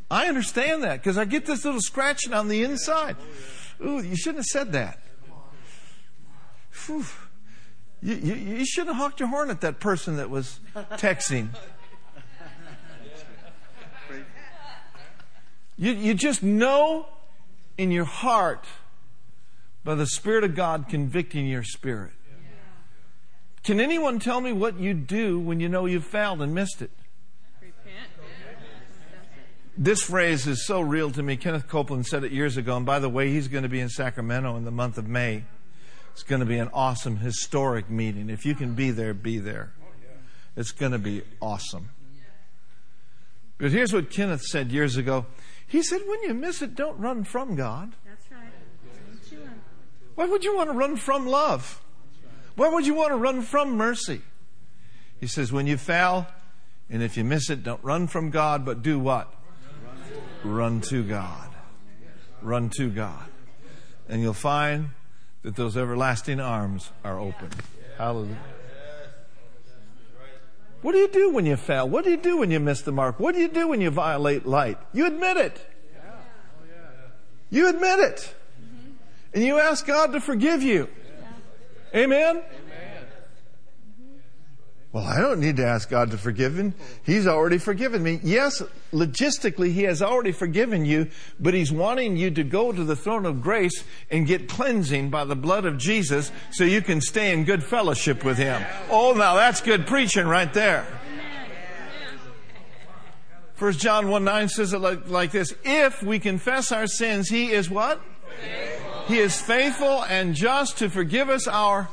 I 0.09 0.27
understand 0.27 0.83
that 0.83 1.01
because 1.01 1.17
I 1.17 1.25
get 1.25 1.45
this 1.45 1.65
little 1.65 1.81
scratching 1.81 2.33
on 2.33 2.47
the 2.47 2.63
inside. 2.63 3.15
Ooh, 3.83 4.01
you 4.01 4.15
shouldn't 4.15 4.39
have 4.39 4.45
said 4.45 4.71
that. 4.73 4.99
You, 8.01 8.15
you, 8.15 8.33
you 8.35 8.65
shouldn't 8.65 8.95
have 8.95 9.01
honked 9.01 9.19
your 9.19 9.29
horn 9.29 9.49
at 9.49 9.61
that 9.61 9.79
person 9.79 10.17
that 10.17 10.29
was 10.29 10.59
texting. 10.91 11.49
You, 15.77 15.91
you 15.91 16.13
just 16.13 16.43
know 16.43 17.07
in 17.77 17.91
your 17.91 18.05
heart 18.05 18.65
by 19.83 19.95
the 19.95 20.05
Spirit 20.05 20.43
of 20.43 20.55
God 20.55 20.85
convicting 20.87 21.47
your 21.47 21.63
spirit. 21.63 22.13
Can 23.63 23.79
anyone 23.79 24.19
tell 24.19 24.41
me 24.41 24.53
what 24.53 24.79
you 24.79 24.93
do 24.93 25.39
when 25.39 25.59
you 25.59 25.67
know 25.67 25.85
you've 25.85 26.05
failed 26.05 26.41
and 26.41 26.53
missed 26.53 26.81
it? 26.81 26.91
This 29.77 30.01
phrase 30.01 30.47
is 30.47 30.65
so 30.65 30.79
real 30.79 31.11
to 31.11 31.21
me. 31.21 31.35
Kenneth 31.35 31.67
Copeland 31.67 32.05
said 32.05 32.23
it 32.23 32.31
years 32.31 32.55
ago, 32.55 32.77
and 32.77 32.85
by 32.85 32.99
the 32.99 33.09
way, 33.09 33.29
he's 33.29 33.49
going 33.49 33.63
to 33.63 33.69
be 33.69 33.81
in 33.81 33.89
Sacramento 33.89 34.55
in 34.55 34.63
the 34.63 34.71
month 34.71 34.97
of 34.97 35.07
May. 35.07 35.43
It's 36.13 36.23
going 36.23 36.39
to 36.39 36.45
be 36.45 36.57
an 36.57 36.69
awesome, 36.73 37.17
historic 37.17 37.89
meeting. 37.89 38.29
If 38.29 38.45
you 38.45 38.55
can 38.55 38.73
be 38.73 38.91
there, 38.91 39.13
be 39.13 39.37
there. 39.37 39.73
It's 40.55 40.71
going 40.71 40.93
to 40.93 40.97
be 40.97 41.23
awesome. 41.41 41.89
But 43.57 43.71
here's 43.71 43.91
what 43.91 44.09
Kenneth 44.09 44.43
said 44.43 44.71
years 44.71 44.95
ago. 44.95 45.25
He 45.67 45.83
said, 45.83 46.01
when 46.07 46.23
you 46.23 46.33
miss 46.33 46.61
it, 46.61 46.75
don't 46.75 46.97
run 46.97 47.25
from 47.25 47.55
God. 47.55 47.93
That's 48.05 48.31
right. 48.31 49.41
Why 50.15 50.25
would 50.25 50.45
you 50.45 50.55
want 50.55 50.69
to 50.69 50.77
run 50.77 50.95
from 50.95 51.27
love? 51.27 51.81
Why 52.55 52.69
would 52.69 52.87
you 52.87 52.93
want 52.93 53.11
to 53.11 53.17
run 53.17 53.41
from 53.41 53.75
mercy? 53.75 54.21
He 55.19 55.27
says, 55.27 55.51
when 55.51 55.67
you 55.67 55.75
fail, 55.75 56.27
and 56.89 57.03
if 57.03 57.17
you 57.17 57.25
miss 57.25 57.49
it, 57.49 57.63
don't 57.63 57.83
run 57.83 58.07
from 58.07 58.29
God, 58.29 58.63
but 58.63 58.81
do 58.81 58.97
what? 58.97 59.33
Run 60.45 60.79
to 60.81 61.03
God. 61.03 61.49
Run 62.41 62.69
to 62.77 62.89
God. 62.89 63.25
And 64.07 64.21
you'll 64.21 64.33
find 64.33 64.89
that 65.41 65.55
those 65.55 65.75
everlasting 65.75 66.39
arms 66.39 66.91
are 67.03 67.19
open. 67.19 67.49
Hallelujah. 67.97 68.37
What 70.83 70.91
do 70.91 70.99
you 70.99 71.07
do 71.07 71.31
when 71.31 71.47
you 71.47 71.55
fail? 71.55 71.89
What 71.89 72.03
do 72.03 72.11
you 72.11 72.17
do 72.17 72.37
when 72.37 72.51
you 72.51 72.59
miss 72.59 72.81
the 72.81 72.91
mark? 72.91 73.19
What 73.19 73.33
do 73.33 73.41
you 73.41 73.47
do 73.47 73.67
when 73.67 73.81
you 73.81 73.89
violate 73.89 74.45
light? 74.45 74.77
You 74.93 75.07
admit 75.07 75.37
it. 75.37 75.71
You 77.49 77.69
admit 77.69 77.99
it. 77.99 78.35
And 79.33 79.43
you 79.43 79.57
ask 79.57 79.85
God 79.87 80.13
to 80.13 80.21
forgive 80.21 80.61
you. 80.61 80.87
Amen? 81.95 82.43
Well, 84.95 85.03
I 85.03 85.19
don't 85.19 85.41
need 85.41 85.57
to 85.57 85.65
ask 85.65 85.89
God 85.89 86.11
to 86.11 86.17
forgive 86.17 86.57
him. 86.57 86.73
He's 87.03 87.27
already 87.27 87.57
forgiven 87.57 88.01
me. 88.01 88.21
Yes, 88.23 88.63
logistically, 88.93 89.73
He 89.73 89.83
has 89.83 90.01
already 90.01 90.31
forgiven 90.31 90.85
you, 90.85 91.09
but 91.37 91.53
He's 91.53 91.69
wanting 91.69 92.15
you 92.15 92.31
to 92.31 92.45
go 92.45 92.71
to 92.71 92.81
the 92.81 92.95
throne 92.95 93.25
of 93.25 93.41
grace 93.41 93.83
and 94.09 94.25
get 94.25 94.47
cleansing 94.47 95.09
by 95.09 95.25
the 95.25 95.35
blood 95.35 95.65
of 95.65 95.77
Jesus 95.77 96.31
so 96.49 96.63
you 96.63 96.81
can 96.81 97.01
stay 97.01 97.33
in 97.33 97.43
good 97.43 97.61
fellowship 97.61 98.23
with 98.23 98.37
Him. 98.37 98.65
Oh, 98.89 99.11
now 99.11 99.35
that's 99.35 99.59
good 99.59 99.85
preaching 99.85 100.27
right 100.27 100.53
there. 100.53 100.87
First 103.55 103.81
John 103.81 104.07
1 104.07 104.23
9 104.23 104.47
says 104.47 104.71
it 104.71 104.79
like, 104.79 105.09
like 105.09 105.31
this 105.31 105.53
If 105.65 106.03
we 106.03 106.19
confess 106.19 106.71
our 106.71 106.87
sins, 106.87 107.27
He 107.27 107.51
is 107.51 107.69
what? 107.69 107.99
Faithful. 108.39 109.01
He 109.07 109.19
is 109.19 109.41
faithful 109.41 110.05
and 110.05 110.33
just 110.35 110.77
to 110.77 110.89
forgive 110.89 111.29
us 111.29 111.49
our 111.49 111.89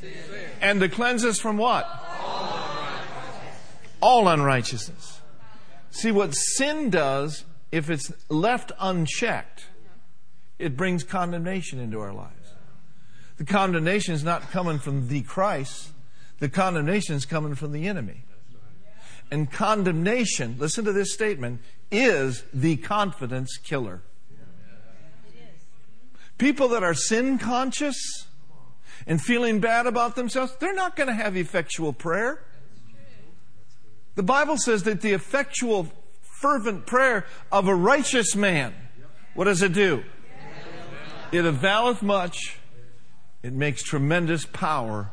sins 0.00 0.16
and 0.62 0.80
to 0.80 0.88
cleanse 0.88 1.22
us 1.22 1.38
from 1.38 1.58
what? 1.58 2.04
All 4.06 4.28
unrighteousness. 4.28 5.20
See, 5.90 6.12
what 6.12 6.32
sin 6.32 6.90
does, 6.90 7.44
if 7.72 7.90
it's 7.90 8.12
left 8.28 8.70
unchecked, 8.78 9.66
it 10.60 10.76
brings 10.76 11.02
condemnation 11.02 11.80
into 11.80 11.98
our 11.98 12.12
lives. 12.12 12.52
The 13.38 13.44
condemnation 13.44 14.14
is 14.14 14.22
not 14.22 14.52
coming 14.52 14.78
from 14.78 15.08
the 15.08 15.22
Christ, 15.22 15.90
the 16.38 16.48
condemnation 16.48 17.16
is 17.16 17.26
coming 17.26 17.56
from 17.56 17.72
the 17.72 17.88
enemy. 17.88 18.22
And 19.32 19.50
condemnation, 19.50 20.54
listen 20.56 20.84
to 20.84 20.92
this 20.92 21.12
statement, 21.12 21.60
is 21.90 22.44
the 22.54 22.76
confidence 22.76 23.56
killer. 23.56 24.02
People 26.38 26.68
that 26.68 26.84
are 26.84 26.94
sin 26.94 27.38
conscious 27.38 28.28
and 29.04 29.20
feeling 29.20 29.58
bad 29.58 29.88
about 29.88 30.14
themselves, 30.14 30.54
they're 30.60 30.74
not 30.74 30.94
going 30.94 31.08
to 31.08 31.14
have 31.14 31.36
effectual 31.36 31.92
prayer. 31.92 32.44
The 34.16 34.22
Bible 34.22 34.56
says 34.56 34.82
that 34.84 35.02
the 35.02 35.12
effectual, 35.12 35.92
fervent 36.22 36.86
prayer 36.86 37.26
of 37.52 37.68
a 37.68 37.74
righteous 37.74 38.34
man, 38.34 38.74
what 39.34 39.44
does 39.44 39.62
it 39.62 39.72
do? 39.72 40.02
It 41.32 41.44
availeth 41.44 42.02
much. 42.02 42.58
It 43.42 43.52
makes 43.52 43.82
tremendous 43.82 44.46
power 44.46 45.10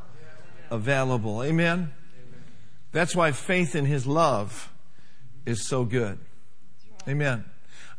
available. 0.71 1.43
Amen? 1.43 1.91
That's 2.93 3.15
why 3.15 3.31
faith 3.31 3.75
in 3.75 3.85
His 3.85 4.07
love 4.07 4.71
is 5.45 5.67
so 5.67 5.83
good. 5.83 6.19
Amen. 7.07 7.43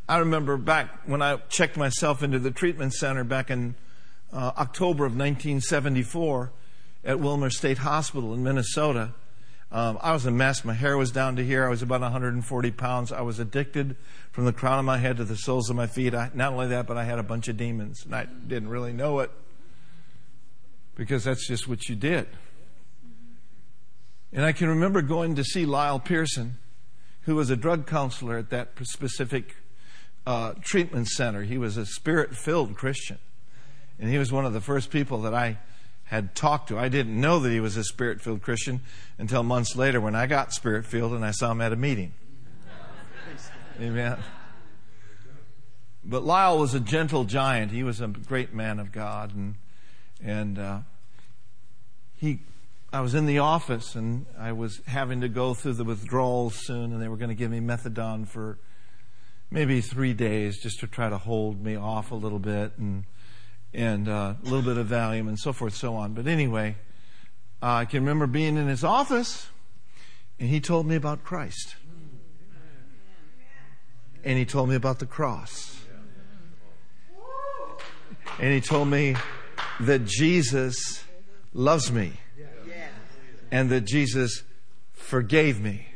I 0.09 0.17
remember 0.17 0.57
back 0.57 1.07
when 1.07 1.21
I 1.21 1.37
checked 1.49 1.77
myself 1.77 2.23
into 2.23 2.39
the 2.39 2.51
treatment 2.51 2.93
center 2.93 3.23
back 3.23 3.51
in 3.51 3.75
uh, 4.33 4.51
October 4.57 5.05
of 5.05 5.11
1974 5.11 6.51
at 7.03 7.17
Willmar 7.17 7.51
State 7.51 7.79
Hospital 7.79 8.33
in 8.33 8.43
Minnesota. 8.43 9.13
Um, 9.71 9.97
I 10.01 10.13
was 10.13 10.25
a 10.25 10.31
mess. 10.31 10.63
My 10.63 10.73
hair 10.73 10.97
was 10.97 11.11
down 11.11 11.35
to 11.37 11.43
here. 11.43 11.65
I 11.65 11.69
was 11.69 11.81
about 11.81 12.01
140 12.01 12.71
pounds. 12.71 13.11
I 13.11 13.21
was 13.21 13.39
addicted 13.39 13.95
from 14.31 14.45
the 14.45 14.53
crown 14.53 14.79
of 14.79 14.85
my 14.85 14.97
head 14.97 15.17
to 15.17 15.25
the 15.25 15.35
soles 15.35 15.69
of 15.69 15.75
my 15.75 15.87
feet. 15.87 16.13
I, 16.13 16.29
not 16.33 16.53
only 16.53 16.67
that, 16.67 16.87
but 16.87 16.97
I 16.97 17.03
had 17.03 17.19
a 17.19 17.23
bunch 17.23 17.47
of 17.47 17.57
demons, 17.57 18.05
and 18.05 18.15
I 18.15 18.25
didn't 18.25 18.69
really 18.69 18.93
know 18.93 19.19
it 19.19 19.31
because 20.95 21.23
that's 21.23 21.47
just 21.47 21.67
what 21.67 21.89
you 21.89 21.95
did. 21.95 22.27
And 24.31 24.43
I 24.43 24.51
can 24.51 24.67
remember 24.69 25.01
going 25.01 25.35
to 25.35 25.43
see 25.43 25.65
Lyle 25.65 25.99
Pearson, 25.99 26.57
who 27.21 27.35
was 27.35 27.49
a 27.49 27.55
drug 27.55 27.87
counselor 27.87 28.37
at 28.37 28.49
that 28.49 28.73
specific 28.83 29.55
uh, 30.25 30.53
treatment 30.61 31.07
center. 31.07 31.43
He 31.43 31.57
was 31.57 31.77
a 31.77 31.85
spirit 31.85 32.35
filled 32.35 32.75
Christian. 32.75 33.17
And 33.99 34.09
he 34.09 34.17
was 34.17 34.31
one 34.31 34.45
of 34.45 34.53
the 34.53 34.61
first 34.61 34.89
people 34.89 35.21
that 35.21 35.33
I 35.33 35.57
had 36.05 36.35
talked 36.35 36.69
to. 36.69 36.77
I 36.77 36.89
didn't 36.89 37.19
know 37.19 37.39
that 37.39 37.51
he 37.51 37.59
was 37.59 37.77
a 37.77 37.83
spirit 37.83 38.21
filled 38.21 38.41
Christian 38.41 38.81
until 39.17 39.43
months 39.43 39.75
later 39.75 39.99
when 39.99 40.15
I 40.15 40.27
got 40.27 40.53
spirit 40.53 40.85
filled 40.85 41.13
and 41.13 41.25
I 41.25 41.31
saw 41.31 41.51
him 41.51 41.61
at 41.61 41.73
a 41.73 41.75
meeting. 41.75 42.13
Amen. 43.81 44.17
But 46.03 46.23
Lyle 46.23 46.59
was 46.59 46.73
a 46.73 46.79
gentle 46.79 47.23
giant. 47.23 47.71
He 47.71 47.83
was 47.83 47.99
a 47.99 48.07
great 48.07 48.53
man 48.53 48.79
of 48.79 48.91
God, 48.91 49.35
and 49.35 49.55
and 50.23 50.59
uh, 50.59 50.79
he. 52.15 52.39
I 52.93 53.01
was 53.01 53.13
in 53.13 53.25
the 53.25 53.39
office 53.39 53.95
and 53.95 54.25
I 54.39 54.53
was 54.53 54.79
having 54.87 55.19
to 55.19 55.27
go 55.27 55.53
through 55.53 55.73
the 55.73 55.83
withdrawals 55.83 56.55
soon, 56.65 56.93
and 56.93 57.01
they 57.01 57.09
were 57.09 57.17
going 57.17 57.29
to 57.29 57.35
give 57.35 57.51
me 57.51 57.59
methadone 57.59 58.25
for 58.25 58.57
maybe 59.51 59.81
three 59.81 60.13
days 60.13 60.61
just 60.61 60.79
to 60.79 60.87
try 60.87 61.09
to 61.09 61.17
hold 61.17 61.61
me 61.61 61.75
off 61.75 62.11
a 62.11 62.15
little 62.15 62.39
bit 62.39 62.71
and 62.77 63.03
and 63.75 64.07
uh, 64.07 64.35
a 64.41 64.43
little 64.43 64.61
bit 64.61 64.77
of 64.77 64.87
Valium 64.87 65.27
and 65.27 65.37
so 65.37 65.51
forth, 65.51 65.75
so 65.75 65.95
on. 65.95 66.13
But 66.13 66.27
anyway, 66.27 66.77
uh, 67.61 67.73
I 67.73 67.85
can 67.85 67.99
remember 68.01 68.25
being 68.25 68.55
in 68.55 68.67
his 68.67 68.83
office, 68.83 69.49
and 70.39 70.49
he 70.49 70.61
told 70.61 70.87
me 70.87 70.95
about 70.95 71.23
Christ, 71.23 71.75
and 74.23 74.37
he 74.37 74.45
told 74.45 74.69
me 74.69 74.75
about 74.75 74.99
the 74.99 75.05
cross, 75.05 75.77
and 78.39 78.53
he 78.53 78.61
told 78.61 78.87
me 78.87 79.15
that 79.81 80.05
Jesus 80.05 81.03
loves 81.53 81.91
me, 81.91 82.13
and 83.51 83.69
that 83.69 83.81
Jesus 83.81 84.43
forgave 84.93 85.59
me. 85.59 85.87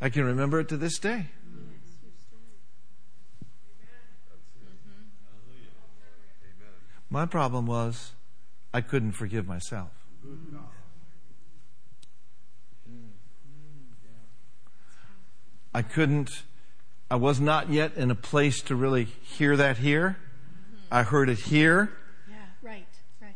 I 0.00 0.08
can 0.08 0.24
remember 0.24 0.60
it 0.60 0.68
to 0.68 0.76
this 0.76 0.98
day. 0.98 1.26
My 7.08 7.26
problem 7.26 7.66
was 7.66 8.12
I 8.74 8.80
couldn't 8.80 9.12
forgive 9.12 9.46
myself. 9.46 9.90
I 15.76 15.82
couldn't, 15.82 16.42
I 17.10 17.16
was 17.16 17.38
not 17.38 17.70
yet 17.70 17.96
in 17.96 18.10
a 18.10 18.14
place 18.14 18.62
to 18.62 18.74
really 18.74 19.04
hear 19.04 19.58
that 19.58 19.76
here. 19.76 20.16
I 20.90 21.02
heard 21.02 21.28
it 21.28 21.38
here. 21.38 21.92
Yeah, 22.30 22.36
right, 22.62 22.86
right. 23.20 23.34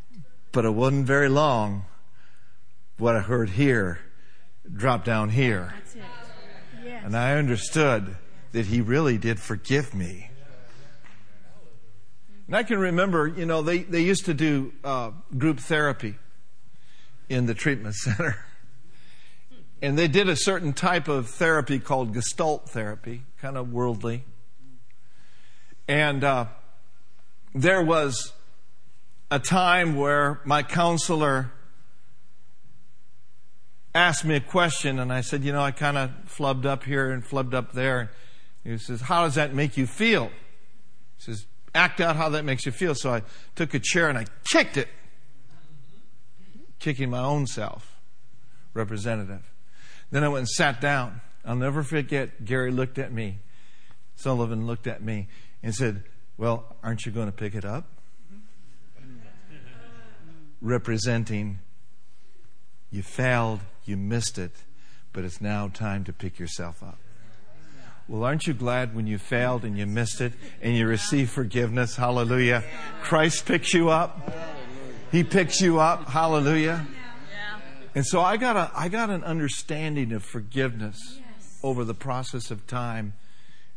But 0.50 0.64
it 0.64 0.70
wasn't 0.70 1.06
very 1.06 1.28
long. 1.28 1.84
What 2.96 3.14
I 3.14 3.20
heard 3.20 3.50
here 3.50 3.98
dropped 4.74 5.04
down 5.04 5.28
here. 5.28 5.74
That's 5.74 5.94
it. 5.96 6.02
Yes. 6.82 7.02
And 7.04 7.14
I 7.14 7.36
understood 7.36 8.16
that 8.52 8.66
He 8.66 8.80
really 8.80 9.18
did 9.18 9.38
forgive 9.38 9.94
me. 9.94 10.29
And 12.50 12.56
I 12.56 12.64
can 12.64 12.80
remember, 12.80 13.28
you 13.28 13.46
know, 13.46 13.62
they, 13.62 13.84
they 13.84 14.00
used 14.00 14.24
to 14.24 14.34
do 14.34 14.72
uh, 14.82 15.12
group 15.38 15.60
therapy 15.60 16.16
in 17.28 17.46
the 17.46 17.54
treatment 17.54 17.94
center. 18.04 18.44
And 19.80 19.96
they 19.96 20.08
did 20.08 20.28
a 20.28 20.34
certain 20.34 20.72
type 20.72 21.06
of 21.06 21.28
therapy 21.28 21.78
called 21.78 22.12
Gestalt 22.12 22.68
therapy, 22.68 23.22
kind 23.40 23.56
of 23.56 23.72
worldly. 23.72 24.24
And 25.86 26.24
uh, 26.24 26.46
there 27.54 27.84
was 27.84 28.32
a 29.30 29.38
time 29.38 29.94
where 29.94 30.40
my 30.44 30.64
counselor 30.64 31.52
asked 33.94 34.24
me 34.24 34.34
a 34.34 34.40
question, 34.40 34.98
and 34.98 35.12
I 35.12 35.20
said, 35.20 35.44
You 35.44 35.52
know, 35.52 35.62
I 35.62 35.70
kind 35.70 35.96
of 35.96 36.10
flubbed 36.26 36.66
up 36.66 36.82
here 36.82 37.12
and 37.12 37.24
flubbed 37.24 37.54
up 37.54 37.74
there. 37.74 38.10
And 38.64 38.72
He 38.72 38.78
says, 38.78 39.02
How 39.02 39.22
does 39.22 39.36
that 39.36 39.54
make 39.54 39.76
you 39.76 39.86
feel? 39.86 40.32
He 41.16 41.22
says, 41.22 41.46
Act 41.74 42.00
out 42.00 42.16
how 42.16 42.30
that 42.30 42.44
makes 42.44 42.66
you 42.66 42.72
feel. 42.72 42.94
So 42.94 43.12
I 43.14 43.22
took 43.54 43.74
a 43.74 43.78
chair 43.78 44.08
and 44.08 44.18
I 44.18 44.26
kicked 44.44 44.76
it, 44.76 44.88
kicking 46.78 47.10
my 47.10 47.20
own 47.20 47.46
self, 47.46 48.00
representative. 48.74 49.50
Then 50.10 50.24
I 50.24 50.28
went 50.28 50.40
and 50.40 50.48
sat 50.48 50.80
down. 50.80 51.20
I'll 51.44 51.56
never 51.56 51.82
forget, 51.82 52.44
Gary 52.44 52.70
looked 52.70 52.98
at 52.98 53.12
me. 53.12 53.38
Sullivan 54.16 54.66
looked 54.66 54.86
at 54.86 55.02
me 55.02 55.28
and 55.62 55.74
said, 55.74 56.02
Well, 56.36 56.76
aren't 56.82 57.06
you 57.06 57.12
going 57.12 57.26
to 57.26 57.32
pick 57.32 57.54
it 57.54 57.64
up? 57.64 57.86
Representing, 60.60 61.60
you 62.90 63.02
failed, 63.02 63.60
you 63.86 63.96
missed 63.96 64.36
it, 64.36 64.52
but 65.12 65.24
it's 65.24 65.40
now 65.40 65.68
time 65.68 66.04
to 66.04 66.12
pick 66.12 66.38
yourself 66.38 66.82
up. 66.82 66.98
Well, 68.10 68.24
aren't 68.24 68.48
you 68.48 68.54
glad 68.54 68.96
when 68.96 69.06
you 69.06 69.18
failed 69.18 69.64
and 69.64 69.78
you 69.78 69.86
missed 69.86 70.20
it 70.20 70.32
and 70.60 70.76
you 70.76 70.84
receive 70.88 71.30
forgiveness? 71.30 71.94
Hallelujah. 71.94 72.64
Christ 73.02 73.46
picks 73.46 73.72
you 73.72 73.90
up. 73.90 74.34
He 75.12 75.22
picks 75.22 75.60
you 75.60 75.78
up. 75.78 76.08
Hallelujah. 76.08 76.88
And 77.94 78.04
so 78.04 78.20
I 78.20 78.36
got 78.36 78.56
a 78.56 78.72
I 78.74 78.88
got 78.88 79.10
an 79.10 79.22
understanding 79.22 80.10
of 80.10 80.24
forgiveness 80.24 81.20
over 81.62 81.84
the 81.84 81.94
process 81.94 82.50
of 82.50 82.66
time. 82.66 83.12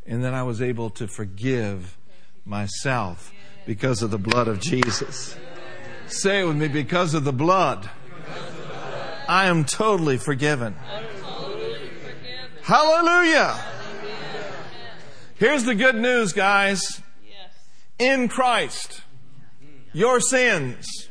And 0.08 0.24
then 0.24 0.34
I 0.34 0.42
was 0.42 0.64
able 0.64 0.90
to 0.92 1.08
forgive 1.08 1.96
myself 2.44 3.32
because 3.68 4.02
of 4.02 4.10
the 4.10 4.18
blood 4.18 4.48
of 4.48 4.60
Jesus. 4.60 5.38
Say 6.08 6.42
it 6.42 6.46
with 6.46 6.56
me 6.56 6.70
because 6.70 7.14
of 7.14 7.24
the 7.24 7.34
blood. 7.34 7.88
I 9.28 9.46
am 9.46 9.64
totally 9.64 10.18
forgiven. 10.18 10.74
Hallelujah. 12.64 13.64
Here's 15.44 15.66
the 15.66 15.76
good 15.76 15.96
news, 15.96 16.32
guys. 16.32 17.02
In 18.00 18.30
Christ, 18.30 19.02
your 19.92 20.22
sins 20.22 21.10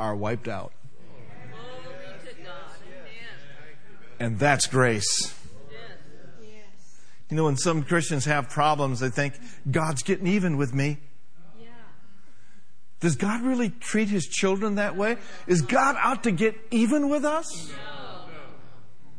are 0.00 0.16
wiped 0.16 0.48
out. 0.48 0.72
And 4.18 4.36
that's 4.36 4.66
grace. 4.66 5.32
You 7.30 7.36
know, 7.36 7.44
when 7.44 7.56
some 7.56 7.84
Christians 7.84 8.24
have 8.24 8.50
problems, 8.50 8.98
they 8.98 9.10
think, 9.10 9.34
God's 9.70 10.02
getting 10.02 10.26
even 10.26 10.56
with 10.56 10.74
me. 10.74 10.98
Does 12.98 13.14
God 13.14 13.42
really 13.42 13.70
treat 13.70 14.08
his 14.08 14.26
children 14.26 14.74
that 14.74 14.96
way? 14.96 15.18
Is 15.46 15.62
God 15.62 15.94
out 16.00 16.24
to 16.24 16.32
get 16.32 16.56
even 16.72 17.08
with 17.08 17.24
us? 17.24 17.70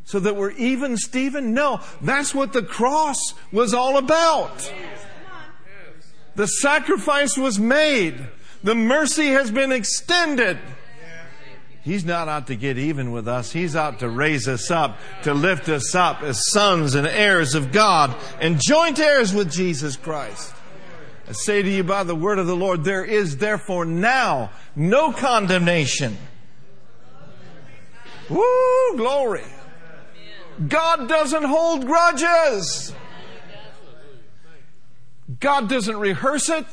So 0.08 0.22
that 0.22 0.38
we're 0.38 0.52
even, 0.52 0.96
Stephen? 0.96 1.54
No, 1.54 1.82
that's 2.02 2.34
what 2.34 2.54
the 2.54 2.64
cross 2.64 3.18
was 3.52 3.74
all 3.74 3.98
about. 3.98 4.72
The 6.36 6.48
sacrifice 6.48 7.38
was 7.38 7.60
made. 7.60 8.16
The 8.64 8.74
mercy 8.74 9.28
has 9.28 9.52
been 9.52 9.74
extended. 9.74 10.60
He's 11.82 12.06
not 12.06 12.30
out 12.30 12.48
to 12.48 12.56
get 12.56 12.78
even 12.78 13.12
with 13.12 13.28
us. 13.28 13.52
He's 13.52 13.76
out 13.76 14.00
to 14.00 14.08
raise 14.08 14.48
us 14.48 14.72
up, 14.72 14.98
to 15.24 15.34
lift 15.34 15.68
us 15.68 15.94
up 15.94 16.22
as 16.22 16.52
sons 16.52 16.96
and 16.96 17.06
heirs 17.06 17.54
of 17.54 17.74
God 17.74 18.16
and 18.40 18.62
joint 18.62 19.00
heirs 19.00 19.34
with 19.34 19.52
Jesus 19.52 19.98
Christ. 19.98 20.54
I 21.28 21.34
say 21.34 21.62
to 21.62 21.70
you 21.70 21.84
by 21.84 22.04
the 22.04 22.16
word 22.16 22.40
of 22.40 22.48
the 22.48 22.56
Lord, 22.56 22.86
there 22.86 23.04
is 23.04 23.38
therefore 23.38 23.84
now 23.84 24.52
no 24.74 25.12
condemnation. 25.12 26.18
Woo, 28.30 28.96
glory. 28.96 29.44
God 30.66 31.08
doesn't 31.08 31.44
hold 31.44 31.86
grudges. 31.86 32.94
God 35.40 35.70
doesn't 35.70 35.98
rehearse 35.98 36.50
it. 36.50 36.66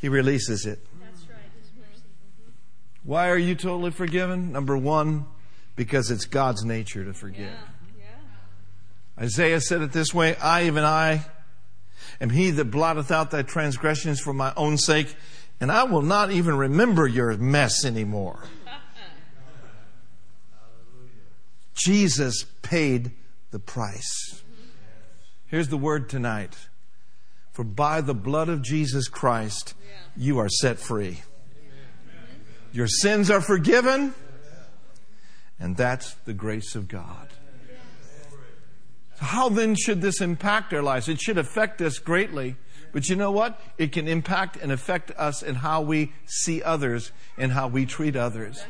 He 0.00 0.08
releases 0.08 0.64
it. 0.64 0.78
That's 1.00 1.28
right. 1.28 1.38
His 1.60 1.70
mercy. 1.76 2.04
Why 3.02 3.28
are 3.30 3.38
you 3.38 3.54
totally 3.54 3.90
forgiven? 3.90 4.52
Number 4.52 4.76
one, 4.78 5.26
because 5.74 6.10
it's 6.10 6.24
God's 6.24 6.64
nature 6.64 7.04
to 7.04 7.12
forgive. 7.12 7.52
Isaiah 9.20 9.60
said 9.60 9.82
it 9.82 9.92
this 9.92 10.14
way 10.14 10.36
I, 10.36 10.66
even 10.66 10.84
I, 10.84 11.24
am 12.20 12.30
he 12.30 12.52
that 12.52 12.66
blotteth 12.66 13.10
out 13.10 13.32
thy 13.32 13.42
transgressions 13.42 14.20
for 14.20 14.32
my 14.32 14.52
own 14.56 14.78
sake, 14.78 15.14
and 15.60 15.72
I 15.72 15.84
will 15.84 16.02
not 16.02 16.30
even 16.30 16.56
remember 16.56 17.06
your 17.06 17.36
mess 17.36 17.84
anymore. 17.84 18.38
Jesus 21.78 22.44
paid 22.62 23.12
the 23.50 23.58
price. 23.58 24.42
Here's 25.46 25.68
the 25.68 25.78
word 25.78 26.08
tonight. 26.08 26.56
For 27.52 27.64
by 27.64 28.00
the 28.00 28.14
blood 28.14 28.48
of 28.48 28.62
Jesus 28.62 29.08
Christ, 29.08 29.74
you 30.16 30.38
are 30.38 30.48
set 30.48 30.78
free. 30.78 31.22
Your 32.72 32.86
sins 32.86 33.30
are 33.30 33.40
forgiven, 33.40 34.14
and 35.58 35.76
that's 35.76 36.14
the 36.26 36.34
grace 36.34 36.74
of 36.74 36.86
God. 36.86 37.28
How 39.18 39.48
then 39.48 39.74
should 39.74 40.00
this 40.00 40.20
impact 40.20 40.72
our 40.72 40.82
lives? 40.82 41.08
It 41.08 41.20
should 41.20 41.38
affect 41.38 41.80
us 41.80 41.98
greatly. 41.98 42.56
But 42.92 43.08
you 43.08 43.16
know 43.16 43.32
what? 43.32 43.60
It 43.76 43.92
can 43.92 44.08
impact 44.08 44.56
and 44.56 44.70
affect 44.70 45.10
us 45.12 45.42
in 45.42 45.56
how 45.56 45.82
we 45.82 46.12
see 46.26 46.62
others 46.62 47.12
and 47.36 47.52
how 47.52 47.68
we 47.68 47.86
treat 47.86 48.16
others. 48.16 48.64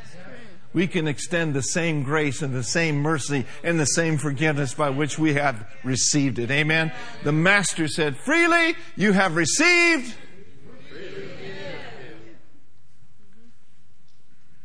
We 0.78 0.86
can 0.86 1.08
extend 1.08 1.54
the 1.54 1.62
same 1.62 2.04
grace 2.04 2.40
and 2.40 2.54
the 2.54 2.62
same 2.62 2.98
mercy 2.98 3.46
and 3.64 3.80
the 3.80 3.84
same 3.84 4.16
forgiveness 4.16 4.74
by 4.74 4.90
which 4.90 5.18
we 5.18 5.34
have 5.34 5.68
received 5.82 6.38
it. 6.38 6.52
Amen. 6.52 6.92
The 7.24 7.32
Master 7.32 7.88
said, 7.88 8.16
Freely 8.16 8.76
you 8.94 9.12
have 9.12 9.34
received. 9.34 10.14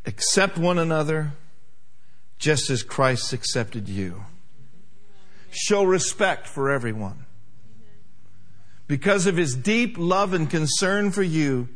Accept 0.06 0.60
one 0.60 0.78
another 0.78 1.34
just 2.38 2.70
as 2.70 2.84
Christ 2.84 3.34
accepted 3.34 3.90
you. 3.90 4.24
Show 5.50 5.84
respect 5.84 6.46
for 6.46 6.70
everyone. 6.70 7.26
Because 8.86 9.26
of 9.26 9.36
his 9.36 9.56
deep 9.56 9.96
love 9.98 10.34
and 10.34 10.48
concern 10.48 11.10
for 11.10 11.24
you, 11.24 11.70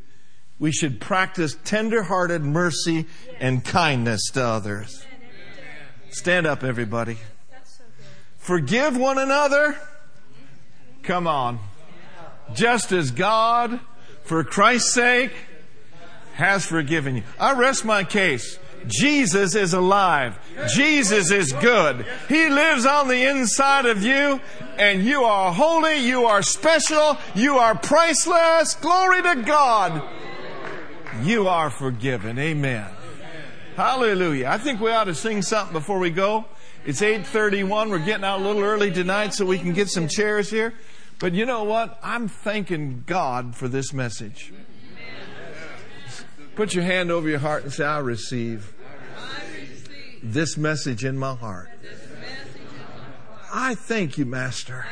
we 0.60 0.72
should 0.72 1.00
practice 1.00 1.58
tender-hearted 1.64 2.42
mercy 2.42 3.06
and 3.40 3.64
kindness 3.64 4.32
to 4.32 4.44
others. 4.44 5.06
Stand 6.10 6.48
up, 6.48 6.64
everybody. 6.64 7.18
Forgive 8.38 8.98
one 8.98 9.18
another. 9.18 9.78
Come 11.04 11.28
on. 11.28 11.60
Just 12.54 12.92
as 12.92 13.12
God, 13.12 13.80
for 14.24 14.44
Christ's 14.44 14.94
sake, 14.94 15.32
has 16.34 16.66
forgiven 16.66 17.18
you. 17.18 17.24
I 17.40 17.54
rest 17.54 17.84
my 17.84 18.04
case. 18.04 18.58
Jesus 18.88 19.54
is 19.56 19.74
alive. 19.74 20.40
Jesus 20.74 21.32
is 21.32 21.52
good. 21.52 22.06
He 22.30 22.50
lives 22.50 22.86
on 22.86 23.08
the 23.10 23.24
inside 23.24 23.86
of 23.86 24.04
you, 24.04 24.40
and 24.78 25.04
you 25.04 25.24
are 25.24 25.52
holy, 25.52 25.98
you 25.98 26.26
are 26.26 26.42
special, 26.42 27.18
you 27.36 27.58
are 27.58 27.76
priceless. 27.76 28.76
Glory 28.76 29.22
to 29.24 29.44
God. 29.44 30.02
You 31.24 31.48
are 31.48 31.70
forgiven. 31.70 32.38
Amen. 32.40 32.86
Hallelujah. 33.76 34.48
I 34.48 34.58
think 34.58 34.80
we 34.80 34.92
ought 34.92 35.06
to 35.06 35.16
sing 35.16 35.42
something 35.42 35.74
before 35.74 36.00
we 36.00 36.10
go. 36.10 36.46
It's 36.86 37.02
8:31. 37.02 37.90
We're 37.90 38.00
getting 38.00 38.24
out 38.24 38.40
a 38.40 38.44
little 38.44 38.64
early 38.64 38.92
tonight 38.92 39.34
so 39.34 39.46
we 39.46 39.60
can 39.60 39.74
get 39.74 39.90
some 39.90 40.08
chairs 40.08 40.50
here. 40.50 40.74
But 41.20 41.34
you 41.34 41.46
know 41.46 41.64
what? 41.64 42.00
I'm 42.02 42.28
thanking 42.28 43.04
God 43.06 43.56
for 43.56 43.68
this 43.68 43.94
message. 43.94 44.54
Put 46.56 46.74
your 46.74 46.84
hand 46.84 47.12
over 47.12 47.30
your 47.30 47.40
heart 47.40 47.64
and 47.64 47.74
say, 47.74 47.86
I 47.86 48.00
receive 48.00 48.74
this 50.24 50.58
message 50.58 51.06
in 51.06 51.18
my 51.18 51.36
heart. 51.36 51.70
I 53.54 53.76
thank 53.76 54.18
you, 54.18 54.26
Master, 54.26 54.86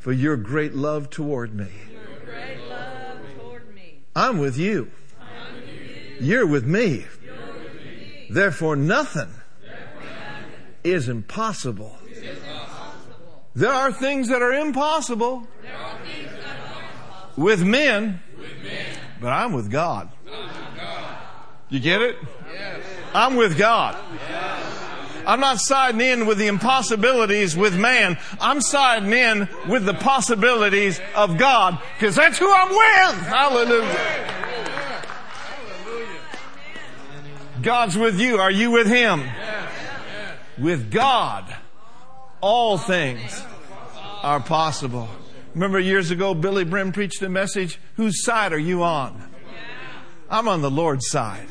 for 0.00 0.12
your 0.12 0.36
great 0.36 0.74
love 0.74 1.08
toward 1.10 1.54
me. 1.54 1.68
I'm 4.16 4.38
with 4.38 4.56
you. 4.56 4.90
You're 6.20 6.46
with 6.46 6.64
me. 6.64 7.06
Therefore, 8.30 8.76
nothing 8.76 9.28
is 10.82 11.08
impossible. 11.08 11.98
There 13.54 13.72
are 13.72 13.92
things 13.92 14.28
that 14.28 14.42
are 14.42 14.52
impossible 14.52 15.46
with 17.36 17.62
men, 17.62 18.20
but 19.20 19.28
I'm 19.28 19.52
with 19.52 19.70
God. 19.70 20.10
You 21.68 21.80
get 21.80 22.02
it? 22.02 22.16
I'm 23.14 23.36
with 23.36 23.56
God. 23.56 23.96
I'm 25.26 25.40
not 25.40 25.58
siding 25.58 26.00
in 26.00 26.26
with 26.26 26.38
the 26.38 26.46
impossibilities 26.46 27.56
with 27.56 27.78
man. 27.78 28.18
I'm 28.40 28.60
siding 28.60 29.12
in 29.12 29.48
with 29.68 29.86
the 29.86 29.94
possibilities 29.94 31.00
of 31.14 31.38
God 31.38 31.80
because 31.98 32.16
that's 32.16 32.38
who 32.38 32.52
I'm 32.52 32.70
with. 32.70 33.26
Hallelujah. 33.26 34.34
God's 37.62 37.96
with 37.96 38.20
you. 38.20 38.38
Are 38.38 38.50
you 38.50 38.70
with 38.70 38.86
Him? 38.86 39.22
With 40.58 40.90
God, 40.90 41.52
all 42.40 42.76
things 42.76 43.42
are 44.22 44.40
possible. 44.40 45.08
Remember 45.54 45.78
years 45.78 46.10
ago, 46.10 46.34
Billye 46.34 46.68
Brim 46.68 46.92
preached 46.92 47.22
a 47.22 47.28
message. 47.28 47.78
Whose 47.96 48.22
side 48.24 48.52
are 48.52 48.58
you 48.58 48.82
on? 48.82 49.30
I'm 50.30 50.48
on 50.48 50.62
the 50.62 50.70
Lord's 50.70 51.08
side. 51.08 51.46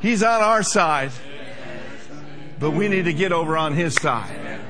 He's 0.00 0.22
on 0.22 0.40
our 0.40 0.62
side. 0.62 1.10
But 2.60 2.72
we 2.72 2.88
need 2.88 3.04
to 3.04 3.12
get 3.12 3.32
over 3.32 3.56
on 3.56 3.74
His 3.74 3.94
side. 3.94 4.60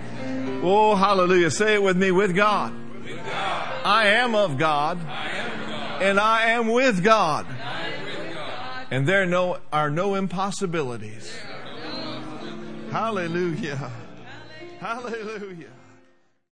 Oh, 0.62 0.94
hallelujah. 0.94 1.50
Say 1.50 1.74
it 1.74 1.82
with 1.82 1.96
me 1.96 2.10
with 2.10 2.34
God. 2.34 2.74
I 3.84 4.08
am 4.08 4.34
of 4.34 4.58
God. 4.58 4.98
And 6.00 6.20
I 6.20 6.50
am 6.50 6.68
with 6.68 7.02
God. 7.02 7.46
And 8.90 9.06
there 9.06 9.26
no, 9.26 9.58
are 9.72 9.90
no 9.90 10.14
impossibilities. 10.14 11.32
Hallelujah. 12.90 13.90
Hallelujah. 14.80 15.70